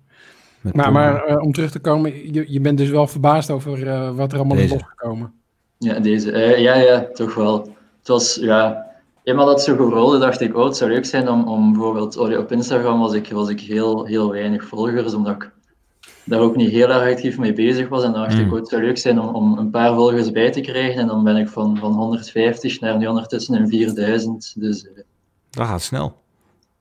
Met 0.61 0.75
Maar, 0.75 0.87
Puma. 0.87 1.01
maar 1.01 1.25
eh, 1.25 1.43
om 1.43 1.53
terug 1.53 1.71
te 1.71 1.79
komen, 1.79 2.33
je, 2.35 2.53
je 2.53 2.61
bent 2.61 2.79
dus 2.79 2.89
wel 2.91 3.07
verbaasd 3.07 3.51
over 3.51 3.89
eh, 3.89 4.15
wat 4.17 4.33
er 4.33 4.39
allemaal 4.39 4.57
Deze. 4.57 4.75
is 4.75 4.81
losgekomen. 4.81 5.33
Ja, 5.79 5.99
deze. 6.01 6.33
Eh, 6.33 6.59
ja, 6.61 6.75
ja, 6.75 7.07
toch 7.13 7.35
wel. 7.35 7.61
Het 7.99 8.09
was, 8.09 8.35
ja... 8.35 8.93
Eenmaal 9.23 9.47
dat 9.47 9.63
zo 9.63 9.77
gerolde, 9.77 10.19
dacht 10.19 10.41
ik, 10.41 10.57
oh, 10.57 10.65
het 10.65 10.77
zou 10.77 10.91
leuk 10.91 11.05
zijn 11.05 11.29
om, 11.29 11.49
om 11.49 11.73
bijvoorbeeld... 11.73 12.17
Oh, 12.17 12.31
ja, 12.31 12.39
op 12.39 12.53
Instagram 12.53 12.99
was 13.01 13.13
ik, 13.13 13.31
was 13.33 13.49
ik 13.49 13.61
heel, 13.61 14.05
heel 14.05 14.31
weinig 14.33 14.65
volgers, 14.65 15.15
omdat 15.15 15.35
ik 15.35 15.53
daar 16.25 16.41
ook 16.41 16.57
niet 16.57 16.71
heel 16.71 16.89
erg 16.91 17.13
actief 17.13 17.39
mee 17.39 17.53
bezig 17.53 17.89
was. 17.89 18.03
En 18.05 18.13
dan 18.13 18.23
dacht 18.23 18.35
Mm. 18.35 18.41
ik, 18.41 18.53
oh, 18.53 18.59
het 18.59 18.69
zou 18.69 18.83
leuk 18.83 18.99
zijn 18.99 19.21
om, 19.21 19.35
om 19.35 19.59
een 19.59 19.71
paar 19.71 19.95
volgers 19.95 20.31
bij 20.31 20.51
te 20.53 20.61
krijgen. 20.61 21.01
En 21.01 21.07
dan 21.07 21.25
ben 21.25 21.37
ik 21.37 21.49
van, 21.49 21.77
van 21.79 21.93
150 21.93 22.81
naar 22.81 22.97
nu 22.99 23.07
ondertussen 23.07 23.55
een 23.61 23.69
4000. 23.69 24.53
Dus 24.57 24.85
eh, 24.89 25.03
Dat 25.51 25.67
gaat 25.67 25.83
snel. 25.83 26.17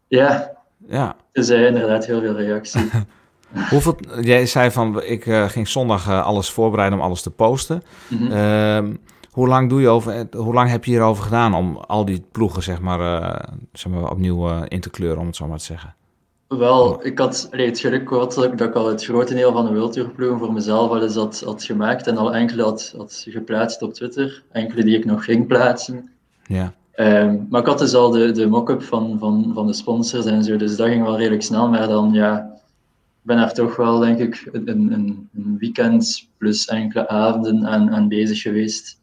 ja, 0.07 0.51
Ja. 0.87 1.15
dus 1.31 1.49
eh, 1.49 1.65
inderdaad 1.65 2.05
heel 2.05 2.21
veel 2.21 2.35
reactie. 2.35 2.81
Hoeveel, 3.69 3.95
jij 4.21 4.45
zei 4.45 4.71
van, 4.71 5.03
ik 5.03 5.25
eh, 5.25 5.49
ging 5.49 5.67
zondag 5.67 6.09
alles 6.09 6.49
voorbereiden 6.49 6.99
om 6.99 7.05
alles 7.05 7.21
te 7.21 7.31
posten. 7.31 7.83
Mhm. 8.07 8.31
Ehm, 8.31 8.93
hoe 9.31 9.47
lang 9.47 9.69
doe 9.69 9.81
je 9.81 9.87
over, 9.87 10.27
hoe 10.37 10.53
lang 10.53 10.69
heb 10.69 10.85
je 10.85 10.91
hierover 10.91 11.23
gedaan 11.23 11.53
om 11.53 11.77
al 11.77 12.05
die 12.05 12.23
ploegen 12.31 12.63
zeg 12.63 12.81
maar, 12.81 12.99
zeg 13.73 13.91
maar 13.91 14.09
opnieuw 14.11 14.63
in 14.67 14.79
te 14.81 14.89
kleuren, 14.89 15.19
om 15.19 15.25
het 15.27 15.35
zo 15.35 15.47
maar 15.47 15.57
te 15.57 15.63
zeggen? 15.63 15.95
Wel, 16.57 17.05
ik 17.05 17.19
had 17.19 17.47
allee, 17.51 17.65
het 17.65 17.79
geluk 17.79 18.07
gehad 18.07 18.33
dat 18.33 18.43
ik, 18.43 18.57
dat 18.57 18.67
ik 18.67 18.75
al 18.75 18.87
het 18.87 19.03
grote 19.03 19.33
deel 19.33 19.51
van 19.51 19.65
de 19.65 19.73
World 19.73 19.93
Tour 19.93 20.09
ploegen 20.09 20.39
voor 20.39 20.53
mezelf 20.53 20.89
al 20.89 21.01
eens 21.01 21.15
had, 21.15 21.41
had 21.45 21.63
gemaakt 21.63 22.07
en 22.07 22.17
al 22.17 22.35
enkele 22.35 22.63
had, 22.63 22.93
had 22.97 23.25
geplaatst 23.29 23.81
op 23.81 23.93
Twitter. 23.93 24.43
Enkele 24.51 24.83
die 24.83 24.97
ik 24.97 25.05
nog 25.05 25.23
ging 25.23 25.47
plaatsen. 25.47 26.09
Ja. 26.47 26.73
Ehm, 26.91 27.37
maar 27.49 27.61
ik 27.61 27.67
had 27.67 27.79
dus 27.79 27.93
al 27.93 28.09
de, 28.09 28.31
de 28.31 28.47
mock-up 28.47 28.83
van, 28.83 29.19
van, 29.19 29.51
van 29.53 29.67
de 29.67 29.73
sponsors 29.73 30.25
en 30.25 30.43
zo, 30.43 30.57
dus 30.57 30.75
dat 30.75 30.87
ging 30.87 31.03
wel 31.03 31.17
redelijk 31.17 31.43
snel. 31.43 31.69
Maar 31.69 31.87
dan, 31.87 32.13
ja, 32.13 32.53
ik 33.21 33.21
ben 33.21 33.37
er 33.37 33.53
toch 33.53 33.75
wel, 33.75 33.99
denk 33.99 34.19
ik, 34.19 34.49
een, 34.51 34.67
een, 34.67 35.29
een 35.33 35.57
weekend 35.59 36.27
plus 36.37 36.65
enkele 36.65 37.07
avonden 37.07 37.67
aan, 37.67 37.91
aan 37.91 38.07
bezig 38.07 38.41
geweest. 38.41 38.99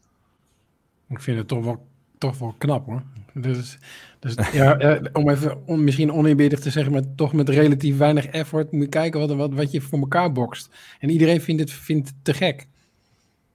Ik 1.09 1.19
vind 1.19 1.37
het 1.37 1.47
toch 1.47 1.63
wel, 1.63 1.85
toch 2.17 2.37
wel 2.37 2.55
knap 2.57 2.85
hoor. 2.85 3.03
Dus, 3.33 3.77
dus 4.21 4.35
ja, 4.53 4.77
eh, 4.77 5.01
om 5.13 5.29
even 5.29 5.67
om, 5.67 5.83
misschien 5.83 6.11
oneerbiedig 6.11 6.59
te 6.59 6.69
zeggen, 6.69 6.91
maar 6.91 7.01
toch 7.15 7.33
met 7.33 7.49
relatief 7.49 7.97
weinig 7.97 8.25
effort 8.25 8.71
moet 8.71 8.81
je 8.81 8.89
kijken 8.89 9.19
wat, 9.19 9.33
wat, 9.33 9.53
wat 9.53 9.71
je 9.71 9.81
voor 9.81 9.99
elkaar 9.99 10.31
bokst. 10.31 10.69
En 10.99 11.09
iedereen 11.09 11.41
vindt 11.41 11.61
het, 11.61 11.71
vindt 11.71 12.07
het 12.07 12.17
te 12.21 12.33
gek. 12.33 12.67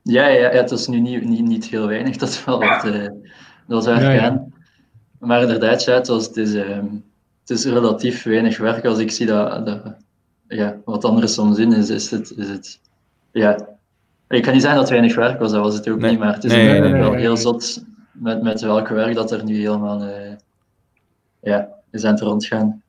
Ja, 0.02 0.28
ja, 0.28 0.52
ja, 0.52 0.60
het 0.60 0.70
was 0.70 0.88
nu 0.88 1.00
niet, 1.00 1.24
niet, 1.24 1.44
niet 1.44 1.64
heel 1.64 1.86
weinig, 1.86 2.16
dat 2.16 2.28
is 2.28 2.44
wel 2.44 2.58
wat, 2.58 2.84
eh, 2.84 3.02
dat 3.02 3.84
was 3.84 3.86
waar 3.86 4.14
Ja. 4.14 4.46
Maar 5.18 5.42
inderdaad, 5.42 5.84
ja, 5.84 5.94
het, 5.94 6.06
was, 6.06 6.26
het, 6.26 6.36
is, 6.36 6.54
ehm, 6.54 6.86
het 7.40 7.50
is 7.50 7.64
relatief 7.64 8.22
weinig 8.22 8.58
werk. 8.58 8.84
Als 8.84 8.98
ik 8.98 9.10
zie 9.10 9.26
dat, 9.26 9.66
dat 9.66 9.96
ja, 10.48 10.76
wat 10.84 11.04
anderen 11.04 11.28
soms 11.28 11.58
in 11.58 11.72
is, 11.72 11.90
is 11.90 12.10
het, 12.10 12.32
is 12.36 12.48
het 12.48 12.80
ja, 13.32 13.68
Ik 14.28 14.42
kan 14.42 14.52
niet 14.52 14.62
zeggen 14.62 14.80
dat 14.80 14.88
het 14.88 14.98
weinig 14.98 15.14
werk 15.14 15.38
was, 15.38 15.52
dat 15.52 15.62
was 15.62 15.74
het 15.74 15.88
ook 15.88 15.98
Nee. 15.98 16.10
niet, 16.10 16.18
maar 16.18 16.34
het 16.34 16.44
is 16.44 16.52
Nee, 16.52 16.66
inderdaad 16.66 16.90
nee, 16.90 17.00
wel 17.00 17.10
nee, 17.10 17.20
heel 17.20 17.32
nee. 17.32 17.42
zot 17.42 17.82
met, 18.12 18.42
met 18.42 18.60
welk 18.60 18.88
werk 18.88 19.14
dat 19.14 19.30
er 19.30 19.44
nu 19.44 19.56
helemaal 19.56 20.02
eh, 20.02 20.32
ja, 21.46 21.68
is 21.90 22.04
aan 22.04 22.12
het 22.12 22.20
rondgaan. 22.22 22.82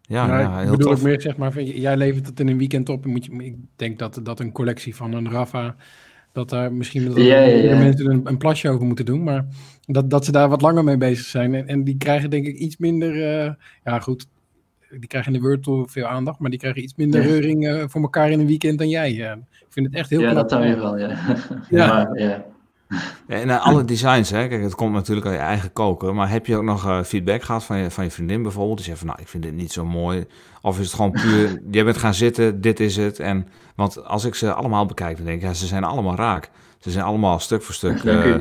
Ja, 0.00 0.26
Nou, 0.26 0.40
ja, 0.40 0.54
ik 0.58 0.62
heel 0.62 0.70
bedoel 0.76 0.90
tof. 0.90 0.98
ook 0.98 1.04
meer, 1.06 1.20
zeg 1.20 1.36
maar, 1.36 1.62
jij 1.62 1.96
levert 1.96 2.26
het 2.26 2.40
in 2.40 2.48
een 2.48 2.58
weekend 2.58 2.88
op. 2.88 3.04
en 3.04 3.10
Moet 3.10 3.24
je, 3.24 3.32
ik 3.44 3.56
denk 3.76 3.98
dat, 3.98 4.20
dat 4.22 4.40
een 4.40 4.52
collectie 4.52 4.96
van 4.96 5.12
een 5.12 5.30
Rafa, 5.30 5.74
dat 6.32 6.48
daar 6.48 6.72
misschien 6.72 7.04
dat 7.04 7.16
Ja, 7.16 7.22
ja, 7.40 7.46
ja. 7.46 7.78
mensen 7.78 8.10
een, 8.10 8.20
een 8.24 8.38
plasje 8.38 8.68
over 8.68 8.86
moeten 8.86 9.04
doen. 9.04 9.22
Maar 9.22 9.44
dat, 9.86 10.10
dat 10.10 10.24
ze 10.24 10.32
daar 10.32 10.48
wat 10.48 10.60
langer 10.62 10.84
mee 10.84 10.96
bezig 10.96 11.26
zijn. 11.26 11.54
En, 11.54 11.66
en 11.68 11.84
die 11.84 11.96
krijgen 11.96 12.30
denk 12.30 12.46
ik 12.46 12.56
iets 12.56 12.76
minder, 12.76 13.40
eh, 13.40 13.52
ja 13.84 14.00
goed, 14.00 14.26
die 14.90 15.06
krijgen 15.08 15.32
in 15.34 15.40
de 15.40 15.46
World 15.46 15.62
Tour 15.62 15.88
veel 15.88 16.06
aandacht. 16.06 16.38
Maar 16.38 16.50
die 16.50 16.58
krijgen 16.58 16.82
iets 16.82 16.94
minder 16.96 17.20
Ja. 17.22 17.26
reuring 17.28 17.66
eh, 17.68 17.84
voor 17.86 18.02
elkaar 18.02 18.30
in 18.30 18.40
een 18.40 18.46
weekend 18.46 18.78
dan 18.78 18.88
jij. 18.88 19.12
ik 19.12 19.66
vind 19.68 19.86
het 19.86 19.94
echt 19.94 20.10
heel 20.10 20.20
ja, 20.20 20.30
knap. 20.30 20.48
dat 20.48 20.50
dan 20.58 20.60
weer 20.68 20.78
wel, 20.80 20.98
ja. 20.98 21.08
Ja. 21.70 21.86
Maar, 22.04 22.18
ja. 22.18 22.44
En 23.26 23.50
eh, 23.50 23.66
alle 23.66 23.84
designs, 23.84 24.30
hè? 24.30 24.48
Kijk, 24.48 24.62
het 24.62 24.74
komt 24.74 24.92
natuurlijk 24.92 25.26
uit 25.26 25.36
je 25.36 25.42
eigen 25.42 25.72
koker. 25.72 26.14
Maar 26.14 26.30
heb 26.30 26.46
je 26.46 26.56
ook 26.56 26.62
nog 26.62 26.86
eh, 26.86 27.02
feedback 27.02 27.42
gehad 27.42 27.64
van 27.64 27.78
je, 27.78 27.90
van 27.90 28.04
je 28.04 28.10
vriendin 28.10 28.42
bijvoorbeeld? 28.42 28.76
Die 28.76 28.86
zegt 28.86 28.98
van, 28.98 29.06
nou, 29.06 29.20
ik 29.20 29.28
vind 29.28 29.42
dit 29.42 29.52
niet 29.52 29.72
zo 29.72 29.84
mooi. 29.84 30.26
Of 30.62 30.78
is 30.78 30.86
het 30.86 30.94
gewoon 30.94 31.10
puur, 31.10 31.60
jij 31.70 31.84
bent 31.84 31.96
gaan 31.96 32.14
zitten, 32.14 32.60
dit 32.60 32.80
is 32.80 32.96
het. 32.96 33.18
En, 33.18 33.48
want 33.74 34.04
als 34.04 34.24
ik 34.24 34.34
ze 34.34 34.52
allemaal 34.52 34.86
bekijk, 34.86 35.16
dan 35.16 35.26
denk 35.26 35.40
ik, 35.40 35.48
ja, 35.48 35.54
ze 35.54 35.66
zijn 35.66 35.84
allemaal 35.84 36.16
raak. 36.16 36.50
Ze 36.78 36.90
zijn 36.90 37.04
allemaal 37.04 37.38
stuk 37.38 37.62
voor 37.62 37.74
stuk. 37.74 38.04
Eh, 38.10 38.36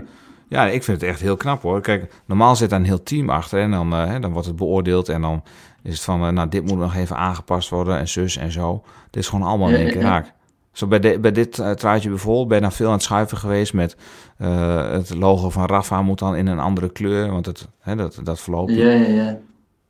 ja, 0.57 0.65
ik 0.65 0.83
vind 0.83 1.01
het 1.01 1.09
echt 1.09 1.21
heel 1.21 1.37
knap 1.37 1.61
hoor. 1.61 1.81
Kijk, 1.81 2.13
normaal 2.25 2.55
zit 2.55 2.69
daar 2.69 2.79
een 2.79 2.85
heel 2.85 3.03
team 3.03 3.29
achter 3.29 3.61
en 3.61 3.71
dan, 3.71 3.91
hè, 3.91 4.19
dan 4.19 4.31
wordt 4.31 4.47
het 4.47 4.55
beoordeeld. 4.55 5.09
En 5.09 5.21
dan 5.21 5.43
is 5.83 5.93
het 5.93 6.01
van, 6.01 6.33
nou, 6.33 6.49
dit 6.49 6.65
moet 6.65 6.77
nog 6.77 6.95
even 6.95 7.17
aangepast 7.17 7.69
worden 7.69 7.97
en 7.97 8.07
zus 8.07 8.37
en 8.37 8.51
zo. 8.51 8.83
Dit 9.09 9.23
is 9.23 9.29
gewoon 9.29 9.47
allemaal 9.47 9.69
in 9.69 9.75
één 9.75 9.91
keer 9.91 10.01
raak. 10.01 10.33
Zo 10.79 10.87
bij, 10.87 10.99
de, 10.99 11.19
bij 11.19 11.31
dit 11.31 11.57
uh, 11.57 11.71
truitje 11.71 12.09
bijvoorbeeld 12.09 12.47
ben 12.47 12.57
je 12.57 12.63
dan 12.63 12.71
veel 12.71 12.87
aan 12.87 12.93
het 12.93 13.03
schuiven 13.03 13.37
geweest 13.37 13.73
met 13.73 13.95
uh, 14.41 14.91
het 14.91 15.15
logo 15.15 15.49
van 15.49 15.65
Rafa 15.65 16.01
moet 16.01 16.19
dan 16.19 16.35
in 16.35 16.47
een 16.47 16.59
andere 16.59 16.89
kleur, 16.89 17.31
want 17.31 17.45
het, 17.45 17.67
hè, 17.79 17.95
dat, 17.95 18.19
dat 18.23 18.39
verloopt. 18.39 18.73
Ja, 18.75 18.89
ja, 18.89 19.07
ja. 19.07 19.39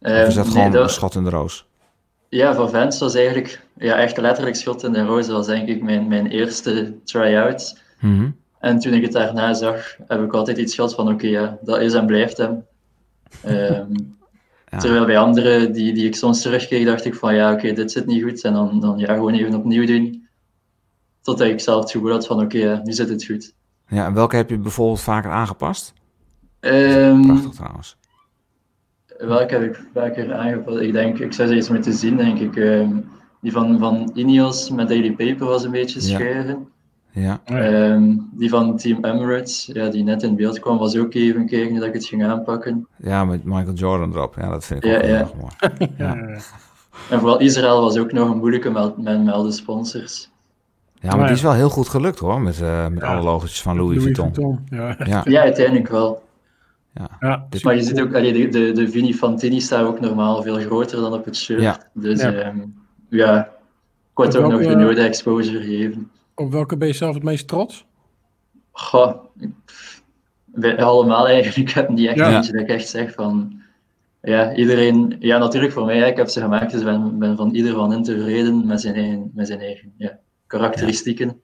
Of 0.01 0.27
is 0.27 0.33
dat 0.33 0.45
Eh, 0.45 0.51
gewoon 0.51 0.63
nee, 0.63 0.71
dat- 0.73 0.83
een 0.83 0.89
schot 0.89 1.15
in 1.15 1.23
de 1.23 1.29
roos? 1.29 1.67
Ja, 2.29 2.53
voor 2.55 2.69
Vans 2.69 2.99
was 2.99 3.15
eigenlijk 3.15 3.65
ja, 3.77 3.95
echt 3.95 4.17
letterlijk 4.17 4.55
schot 4.55 4.83
in 4.83 4.93
de 4.93 5.05
roos. 5.05 5.25
Dat 5.27 5.35
was 5.35 5.45
denk 5.45 5.67
ik 5.67 5.83
mijn, 5.83 6.07
mijn 6.07 6.27
eerste 6.27 6.93
try-out. 7.03 7.77
Mhm. 7.99 8.29
En 8.59 8.79
toen 8.79 8.93
ik 8.93 9.01
het 9.01 9.11
daarna 9.11 9.53
zag, 9.53 9.95
heb 10.07 10.23
ik 10.23 10.33
altijd 10.33 10.57
iets 10.57 10.75
gehad 10.75 10.95
van 10.95 11.11
oké, 11.11 11.27
ja, 11.27 11.57
dat 11.61 11.79
is 11.81 11.93
en 11.93 12.05
blijft 12.05 12.37
hem. 12.37 12.65
Ehm, 13.43 13.85
Ja. 14.71 14.77
Terwijl 14.77 15.05
bij 15.05 15.17
anderen 15.17 15.71
die, 15.71 15.93
die 15.93 16.05
ik 16.05 16.15
soms 16.15 16.41
terugkeek, 16.41 16.85
dacht 16.85 17.05
ik 17.05 17.15
van 17.15 17.35
ja, 17.35 17.53
oké, 17.53 17.73
dit 17.73 17.91
zit 17.91 18.05
niet 18.05 18.23
goed. 18.23 18.43
En 18.43 18.53
dan, 18.53 18.79
dan 18.79 18.97
ja, 18.97 19.13
gewoon 19.13 19.33
even 19.33 19.55
opnieuw 19.55 19.85
doen. 19.85 20.27
Totdat 21.29 21.47
ik 21.47 21.59
zelf 21.59 21.81
het 21.81 21.91
gevoel 21.91 22.11
had 22.11 22.25
van 22.27 22.41
oké, 22.41 22.81
nu 22.83 22.91
zit 22.91 23.09
het 23.09 23.25
goed. 23.25 23.53
Ja, 23.87 24.05
en 24.05 24.13
welke 24.13 24.35
heb 24.35 24.49
je 24.49 24.57
bijvoorbeeld 24.57 25.01
vaker 25.01 25.31
aangepast? 25.31 25.93
Ehm, 26.59 27.21
Prachtig 27.25 27.51
trouwens. 27.51 27.97
welke 29.17 29.53
heb 29.53 29.63
ik 29.63 29.83
vaker 29.93 30.33
aangepast? 30.33 30.77
Ik 30.79 30.91
denk, 30.93 31.19
ik 31.19 31.33
zou 31.33 31.47
ze 31.47 31.55
eens 31.55 31.69
moeten 31.69 31.93
zien, 31.93 32.17
denk 32.17 32.39
ik. 32.39 32.55
Ehm, 32.55 32.89
die 33.41 33.51
van, 33.51 33.79
van 33.79 34.11
Ineos 34.13 34.69
met 34.69 34.87
Daily 34.87 35.11
Paper 35.11 35.45
was 35.47 35.63
een 35.63 35.71
beetje 35.71 35.99
Ja. 36.01 36.05
schuiven. 36.17 36.67
Ja, 37.11 37.41
Ehm, 37.45 38.15
die 38.31 38.49
van 38.49 38.77
Team 38.77 39.05
Emirates, 39.05 39.69
ja, 39.73 39.89
die 39.89 40.03
net 40.03 40.23
in 40.23 40.35
beeld 40.35 40.59
kwam, 40.59 40.77
was 40.77 40.97
ook 40.97 41.13
even 41.13 41.45
kijken 41.45 41.75
dat 41.75 41.83
ik 41.87 41.93
het 41.93 42.05
ging 42.05 42.23
aanpakken. 42.25 42.87
ja, 42.97 43.25
met 43.25 43.43
Michael 43.43 43.73
Jordan 43.73 44.11
erop. 44.13 44.35
Ja, 44.35 44.49
dat 44.49 44.65
vind 44.65 44.83
ik 44.83 44.91
Ja, 44.91 44.97
ook 44.97 45.03
heel 45.03 45.13
ja. 45.13 45.19
erg 45.19 45.33
mooi. 45.35 45.51
Ja. 45.97 46.15
En 47.09 47.19
vooral 47.19 47.39
Israël 47.39 47.81
was 47.81 47.97
ook 47.97 48.11
nog 48.11 48.29
een 48.29 48.37
moeilijke 48.37 48.69
met, 48.69 48.97
met, 48.97 49.23
met 49.23 49.33
al 49.33 49.43
de 49.43 49.51
sponsors. 49.51 50.29
Ja, 51.01 51.15
maar 51.15 51.25
die 51.27 51.35
is 51.35 51.41
wel 51.41 51.53
heel 51.53 51.69
goed 51.69 51.89
gelukt 51.89 52.19
hoor, 52.19 52.41
met, 52.41 52.61
eh, 52.61 52.87
met 52.87 53.01
Ja. 53.01 53.13
alle 53.15 53.23
logotjes 53.23 53.61
van 53.61 53.77
Louis, 53.77 54.03
Vuitton. 54.03 54.59
Ja. 54.69 54.95
Ja, 55.05 55.21
Ja, 55.25 55.41
uiteindelijk 55.41 55.87
wel. 55.87 56.27
Ja, 57.19 57.45
Dus- 57.49 57.63
Maar 57.63 57.75
je 57.75 57.83
ziet 57.83 58.01
ook, 58.01 58.15
allee, 58.15 58.33
de, 58.33 58.47
de, 58.49 58.71
de 58.71 58.89
Vini 58.89 59.13
Fantini 59.13 59.59
staat 59.61 59.85
ook 59.85 59.99
normaal 59.99 60.41
veel 60.43 60.55
groter 60.59 60.99
dan 61.01 61.13
op 61.13 61.25
het 61.25 61.35
shirt. 61.37 61.61
Ja. 61.61 61.89
Dus 61.93 62.21
Ja. 62.21 62.53
ja, 63.09 63.41
ik 63.45 63.49
word 64.13 64.37
ook 64.37 64.51
nog 64.51 64.61
de 64.61 64.75
nodige 64.75 65.07
exposure 65.07 65.59
gegeven. 65.63 66.11
Op 66.35 66.51
welke 66.51 66.77
ben 66.77 66.87
je 66.87 66.93
zelf 66.93 67.13
het 67.13 67.23
meest 67.23 67.47
trots? 67.47 67.85
Goh, 68.71 69.13
bij 70.45 70.77
allemaal 70.83 71.27
eigenlijk. 71.27 71.57
Ik 71.69 71.75
heb 71.75 71.89
niet 71.89 72.07
echt 72.07 72.17
Ja. 72.17 72.35
eentje 72.35 72.51
dat 72.51 72.61
ik 72.61 72.69
echt 72.69 72.87
zeg 72.87 73.13
van... 73.13 73.61
Ja, 74.21 74.55
iedereen... 74.55 75.15
Ja, 75.19 75.37
natuurlijk 75.37 75.73
voor 75.73 75.85
mij, 75.85 76.09
ik 76.09 76.17
heb 76.17 76.27
ze 76.27 76.41
gemaakt, 76.41 76.71
dus 76.71 76.79
ik 76.79 76.85
ben, 76.85 77.19
ben 77.19 77.35
van 77.37 77.51
ieder 77.55 77.73
van 77.73 77.91
hen 77.91 78.03
tevreden 78.03 78.65
met 78.67 78.81
zijn 78.81 78.95
eigen, 78.95 79.31
met 79.33 79.47
zijn 79.47 79.59
eigen 79.59 79.93
ja, 79.97 80.17
karakteristieken. 80.49 81.41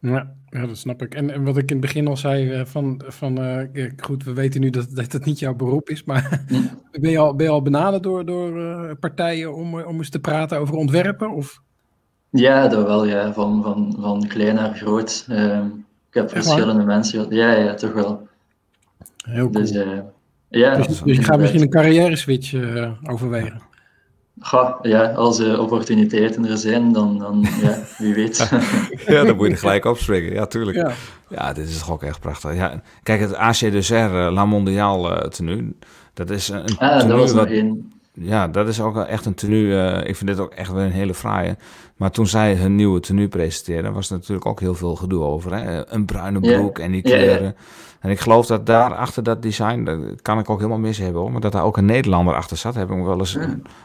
Ja, 0.00 0.34
ja, 0.50 0.66
dat 0.66 0.76
snap 0.76 1.02
ik. 1.02 1.14
En, 1.14 1.30
en 1.30 1.44
wat 1.44 1.56
ik 1.56 1.70
in 1.70 1.76
het 1.76 1.86
begin 1.86 2.06
al 2.06 2.16
zei, 2.16 2.50
eh, 2.52 2.64
van, 2.64 3.02
van 3.06 3.38
eh, 3.38 3.90
goed, 3.96 4.24
we 4.24 4.32
weten 4.32 4.60
nu 4.60 4.70
dat, 4.70 4.86
dat 4.90 5.12
het 5.12 5.24
niet 5.24 5.38
jouw 5.38 5.54
beroep 5.54 5.88
is, 5.88 6.04
maar 6.04 6.44
Hm. 6.48 6.54
ben, 7.00 7.10
je 7.10 7.18
al, 7.18 7.34
ben 7.34 7.46
je 7.46 7.52
al 7.52 7.62
benaderd 7.62 8.02
door, 8.02 8.24
door 8.24 8.60
eh, 8.60 8.90
partijen 9.00 9.54
om, 9.54 9.80
om 9.80 9.98
eens 9.98 10.10
te 10.10 10.20
praten 10.20 10.58
over 10.58 10.74
ontwerpen? 10.74 11.30
Of? 11.30 11.62
Ja, 12.30 12.68
dat 12.68 12.86
wel, 12.86 13.04
ja. 13.04 13.32
Van, 13.32 13.62
van, 13.62 13.96
van 14.00 14.26
klein 14.26 14.54
naar 14.54 14.74
groot. 14.74 15.26
Ehm, 15.28 15.66
ik 16.08 16.14
heb 16.14 16.30
verschillende 16.30 16.84
mensen. 16.84 17.26
Ja, 17.30 17.52
ja, 17.52 17.74
toch 17.74 17.92
wel. 17.92 18.28
Heel 19.16 19.50
cool. 19.50 19.64
Dus, 19.64 19.70
ja. 20.48 20.76
dus, 20.76 20.86
dus 20.86 21.16
je 21.16 21.22
gaat 21.22 21.38
misschien 21.38 21.62
een 21.62 21.70
carrière 21.70 22.16
switch 22.16 22.54
overwegen. 23.02 23.60
Goh, 24.40 24.78
ja, 24.82 25.12
als 25.12 25.38
er 25.38 25.60
opportuniteiten 25.60 26.46
er 26.46 26.56
zijn, 26.58 26.92
dan, 26.92 27.18
dan 27.18 27.46
ja, 27.62 27.78
wie 27.98 28.14
weet. 28.14 28.36
ja 29.06 29.24
dan 29.24 29.36
moet 29.36 29.46
je 29.46 29.52
er 29.52 29.58
gelijk 29.58 29.84
opspringen. 29.84 30.32
Ja, 30.32 30.46
tuurlijk. 30.46 30.76
Ja, 30.76 30.92
Ja, 31.28 31.52
dit 31.52 31.68
is 31.68 31.78
toch 31.78 31.90
ook 31.90 32.02
echt 32.02 32.20
prachtig. 32.20 32.54
Ja, 32.54 32.82
kijk, 33.02 33.20
het 33.20 33.34
AC 33.34 33.58
Dessert 33.58 34.12
uh, 34.12 34.28
La 34.32 34.44
Mondiale 34.44 35.08
uh, 35.22 35.28
tenue, 35.28 35.74
dat 36.14 36.30
is 36.30 36.48
een 36.48 36.76
ah, 36.78 36.98
tenue 36.98 37.08
dat 37.08 37.18
was 37.18 37.32
wat- 37.32 37.48
nog 37.48 37.54
één. 37.56 37.92
Ja, 38.20 38.48
dat 38.48 38.68
is 38.68 38.80
ook 38.80 38.94
wel 38.94 39.06
echt 39.06 39.26
een 39.26 39.34
tenue. 39.34 39.80
eh, 39.80 40.08
ik 40.08 40.16
vind 40.16 40.30
dit 40.30 40.40
ook 40.40 40.52
echt 40.52 40.72
wel 40.72 40.82
een 40.82 40.90
hele 40.90 41.14
fraaie. 41.14 41.56
Maar 41.96 42.10
toen 42.10 42.26
zij 42.26 42.54
hun 42.54 42.74
nieuwe 42.74 43.00
tenue 43.00 43.28
presenteerden, 43.28 43.92
was 43.92 44.10
er 44.10 44.16
natuurlijk 44.16 44.46
ook 44.46 44.60
heel 44.60 44.74
veel 44.74 44.94
gedoe 44.94 45.22
over. 45.22 45.54
Hè? 45.54 45.92
Een 45.92 46.04
bruine 46.04 46.40
broek 46.40 46.78
en 46.78 46.90
die 46.90 47.02
kleuren. 47.02 47.56
En 48.00 48.10
ik 48.10 48.20
geloof 48.20 48.46
dat 48.46 48.66
daar 48.66 48.94
achter 48.94 49.22
dat 49.22 49.42
design, 49.42 49.84
dat 49.84 50.22
kan 50.22 50.38
ik 50.38 50.50
ook 50.50 50.58
helemaal 50.58 50.78
mis 50.78 50.98
hebben 50.98 51.20
hoor, 51.20 51.32
maar 51.32 51.40
dat 51.40 51.52
daar 51.52 51.64
ook 51.64 51.76
een 51.76 51.84
Nederlander 51.84 52.34
achter 52.34 52.56
zat, 52.56 52.74
heb 52.74 52.90
ik 52.90 52.96
me 52.96 53.04
wel 53.04 53.18
eens 53.18 53.38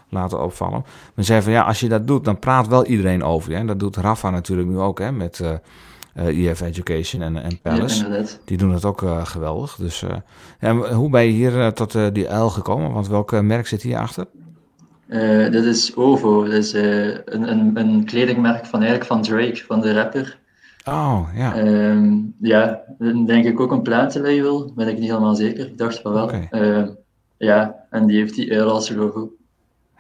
laten 0.10 0.44
opvallen. 0.44 0.86
Men 1.14 1.26
zei 1.26 1.42
van 1.42 1.52
ja, 1.52 1.62
als 1.62 1.80
je 1.80 1.90
dat 1.90 2.08
doet, 2.08 2.26
dan 2.26 2.40
praat 2.40 2.68
wel 2.68 2.86
iedereen 2.86 3.24
over 3.24 3.52
je. 3.52 3.58
En 3.58 3.68
dat 3.68 3.80
doet 3.80 3.98
Rafa 3.98 4.30
natuurlijk 4.30 4.70
nu 4.70 4.80
ook 4.80 5.00
hè, 5.00 5.12
met 5.12 5.40
eh 5.40 5.50
eh, 6.13 6.50
EF 6.50 6.62
Education 6.62 7.22
en, 7.22 7.44
en 7.44 7.60
Palace. 7.62 8.25
Die 8.46 8.58
doen 8.58 8.72
het 8.74 8.86
ook 8.86 9.03
eh, 9.03 9.25
geweldig. 9.25 9.75
Dus, 9.75 10.03
eh, 10.03 10.15
en 10.60 10.94
hoe 10.94 11.10
ben 11.10 11.24
je 11.24 11.32
hier 11.32 11.74
tot 11.74 11.98
die 12.13 12.30
uil 12.30 12.50
gekomen? 12.50 12.91
Want 12.91 13.08
welk 13.08 13.41
merk 13.41 13.68
zit 13.68 13.82
hier 13.82 13.98
achter? 13.98 14.25
Dit 15.51 15.65
is 15.65 15.96
OVO, 15.96 16.44
dat 16.44 16.53
is 16.53 16.74
een, 16.74 17.51
een, 17.51 17.72
een 17.77 18.06
kledingmerk 18.06 18.65
van, 18.65 18.80
eigenlijk 18.80 19.10
van 19.12 19.22
Drake, 19.22 19.63
van 19.68 19.82
de 19.82 19.94
rapper. 19.94 20.39
Oh, 20.86 21.27
ja. 21.36 21.56
Ehm, 21.56 22.18
ja, 22.39 22.82
dan 22.98 23.25
denk 23.25 23.46
ik 23.46 23.60
ook 23.60 23.72
een 23.72 23.82
plantenlabel, 23.82 24.72
ben 24.75 24.88
ik 24.88 25.00
niet 25.00 25.10
helemaal 25.10 25.36
zeker. 25.36 25.68
Ik 25.68 25.77
dacht 25.77 26.00
van 26.00 26.13
wel. 26.13 26.30
Ehm, 26.30 26.88
ja, 27.38 27.75
en 27.89 28.06
die 28.08 28.18
heeft 28.18 28.36
die 28.36 28.53
uil 28.53 28.72
als 28.72 28.89
logo. 28.89 29.32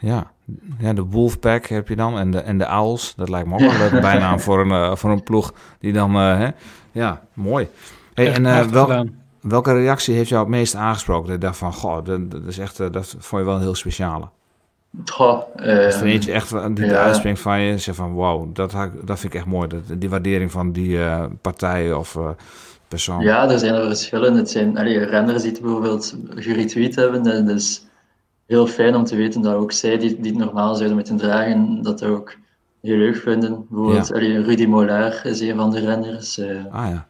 Ja. 0.01 0.31
ja, 0.79 0.93
de 0.93 1.03
Wolfpack 1.03 1.65
heb 1.65 1.87
je 1.87 1.95
dan 1.95 2.17
en 2.17 2.31
de, 2.31 2.39
en 2.39 2.57
de 2.57 2.65
Owls. 2.65 3.13
Dat 3.15 3.29
lijkt 3.29 3.47
me 3.47 3.53
ook 3.53 3.59
wel 3.59 3.69
een 3.71 3.77
leuke 3.77 3.99
bijnaam 4.09 4.39
voor 4.39 4.59
een, 4.59 4.71
eh, 4.71 4.95
voor 4.95 5.11
een 5.11 5.23
ploeg 5.23 5.53
die 5.79 5.93
dan... 5.93 6.15
eh, 6.15 6.37
hè? 6.37 6.49
Ja, 6.91 7.21
mooi. 7.33 7.67
Hey, 8.13 8.27
echt 8.27 8.37
en 8.37 8.45
eh, 8.45 8.65
wel, 8.65 9.05
welke 9.41 9.73
reactie 9.73 10.15
heeft 10.15 10.29
jou 10.29 10.41
het 10.41 10.51
meest 10.51 10.75
aangesproken? 10.75 11.23
Dat 11.23 11.35
je 11.35 11.45
dacht 11.45 11.57
van, 11.57 11.73
goh, 11.73 12.05
dat, 12.05 12.31
dat 12.31 12.41
is 12.45 12.57
echt, 12.57 12.77
dat 12.77 13.15
vond 13.19 13.41
je 13.41 13.47
wel 13.47 13.55
een 13.55 13.61
heel 13.61 13.75
speciale. 13.75 14.29
Goh, 15.05 15.41
eh, 15.55 16.01
er 16.01 16.05
eentje 16.05 16.31
echt 16.31 16.75
die 16.75 16.85
ja. 16.85 17.35
van 17.35 17.61
je? 17.61 17.77
Zeg 17.77 17.95
van, 17.95 18.11
wow, 18.11 18.55
dat, 18.55 18.71
dat 19.03 19.19
vind 19.19 19.33
ik 19.33 19.39
echt 19.39 19.45
mooi. 19.45 19.67
Dat, 19.67 19.81
die 20.01 20.09
waardering 20.09 20.51
van 20.51 20.71
die 20.71 21.03
eh 21.03 21.25
partij 21.41 21.93
of 21.93 22.15
eh, 22.15 22.29
persoon. 22.87 23.21
Ja, 23.21 23.49
er 23.49 23.59
zijn 23.59 23.73
er 23.73 23.85
verschillen. 23.85 24.35
Het 24.35 24.49
zijn 24.49 24.77
allee, 24.77 24.97
renners 24.97 25.41
die 25.41 25.51
het 25.51 25.61
bijvoorbeeld 25.61 26.17
geretweet 26.29 26.95
hebben. 26.95 27.23
Dat 27.23 27.49
is 27.49 27.85
heel 28.51 28.67
fijn 28.67 28.95
om 28.95 29.03
te 29.03 29.15
weten 29.15 29.41
dat 29.41 29.53
ook 29.55 29.71
zij, 29.71 29.97
die, 29.97 30.21
die 30.21 30.31
het 30.31 30.43
normaal 30.45 30.75
zouden 30.75 30.95
moeten 30.97 31.17
dragen, 31.17 31.81
dat 31.81 32.03
ook 32.05 32.35
heel 32.81 32.97
leuk 32.97 33.15
vinden. 33.15 33.65
Bijvoorbeeld 33.69 34.07
Ja. 34.07 34.15
allee, 34.15 34.41
Rudy 34.43 34.65
Mollard 34.65 35.25
is 35.25 35.39
een 35.39 35.55
van 35.55 35.71
de 35.71 35.79
renners. 35.79 36.37
eh 36.37 36.65
Ah 36.71 36.87
ja. 36.89 37.07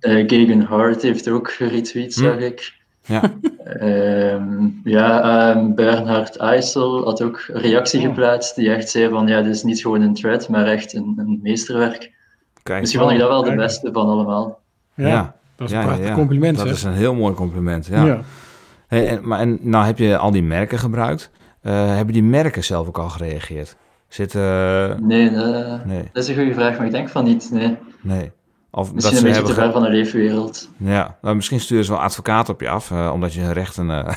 eh, 0.00 0.24
Gegan 0.26 0.60
Hart 0.60 1.02
heeft 1.02 1.28
ook 1.28 1.50
geretweet, 1.52 2.14
Hm. 2.14 2.20
zag 2.22 2.36
ik. 2.38 2.74
Ja. 3.06 3.22
Ehm, 3.64 4.66
ja, 4.84 5.20
ehm, 5.52 5.74
Bernhard 5.74 6.36
Eisel 6.36 7.04
had 7.04 7.22
ook 7.22 7.44
een 7.48 7.60
reactie 7.60 8.00
Oh. 8.00 8.06
geplaatst 8.06 8.54
die 8.56 8.70
echt 8.70 8.88
zei 8.90 9.08
van 9.08 9.26
ja, 9.26 9.42
dit 9.42 9.54
is 9.54 9.62
niet 9.62 9.80
gewoon 9.80 10.00
een 10.00 10.14
thread, 10.14 10.48
maar 10.48 10.66
echt 10.66 10.94
een, 10.94 11.14
een 11.16 11.40
meesterwerk. 11.42 12.12
Kijk, 12.62 12.80
Misschien 12.80 13.00
vond 13.00 13.12
ik 13.12 13.18
dat 13.18 13.28
wel 13.28 13.40
de 13.40 13.46
kijk. 13.46 13.58
beste 13.58 13.90
van 13.92 14.06
allemaal. 14.06 14.60
Ja, 14.94 15.06
ja. 15.08 15.34
dat 15.56 15.68
is 15.70 15.74
een 15.76 15.82
prachtig 15.82 16.06
ja. 16.06 16.14
compliment, 16.14 16.56
Dat 16.56 16.66
zeg. 16.66 16.76
is 16.76 16.82
een 16.82 16.92
heel 16.92 17.14
mooi 17.14 17.34
compliment, 17.34 17.86
ja. 17.86 18.20
Hey, 18.94 19.08
en, 19.08 19.28
maar 19.28 19.38
en, 19.40 19.58
nou 19.60 19.84
heb 19.84 19.98
je 19.98 20.16
al 20.18 20.30
die 20.30 20.42
merken 20.42 20.78
gebruikt. 20.78 21.30
Eh, 21.62 21.94
hebben 21.94 22.14
die 22.14 22.22
merken 22.22 22.64
zelf 22.64 22.86
ook 22.86 22.98
al 22.98 23.08
gereageerd? 23.08 23.76
Zit, 24.08 24.34
eh, 24.34 24.94
Nee, 24.98 25.30
nee, 25.84 26.08
dat 26.12 26.22
is 26.22 26.28
een 26.28 26.34
goede 26.36 26.54
vraag, 26.54 26.76
maar 26.76 26.86
ik 26.86 26.92
denk 26.92 27.08
van 27.08 27.24
niet. 27.24 27.48
Nee. 27.52 27.76
nee. 28.02 28.30
Of 28.70 28.92
Misschien 28.94 29.02
dat 29.02 29.12
een 29.12 29.16
ze 29.16 29.22
beetje 29.24 29.34
hebben 29.34 29.54
te 29.54 29.60
ge- 29.60 29.64
ver 29.66 29.72
van 29.72 29.82
de 29.82 29.88
leefwereld. 29.88 30.68
Ja, 30.76 31.16
nou, 31.22 31.34
misschien 31.36 31.60
sturen 31.60 31.84
ze 31.84 31.90
wel 31.90 32.00
advocaat 32.00 32.48
op 32.48 32.60
je 32.60 32.68
af, 32.68 32.90
eh, 32.90 33.10
omdat 33.12 33.34
je 33.34 33.40
hun 33.40 33.52
rechten 33.52 33.90
eh 33.90 34.04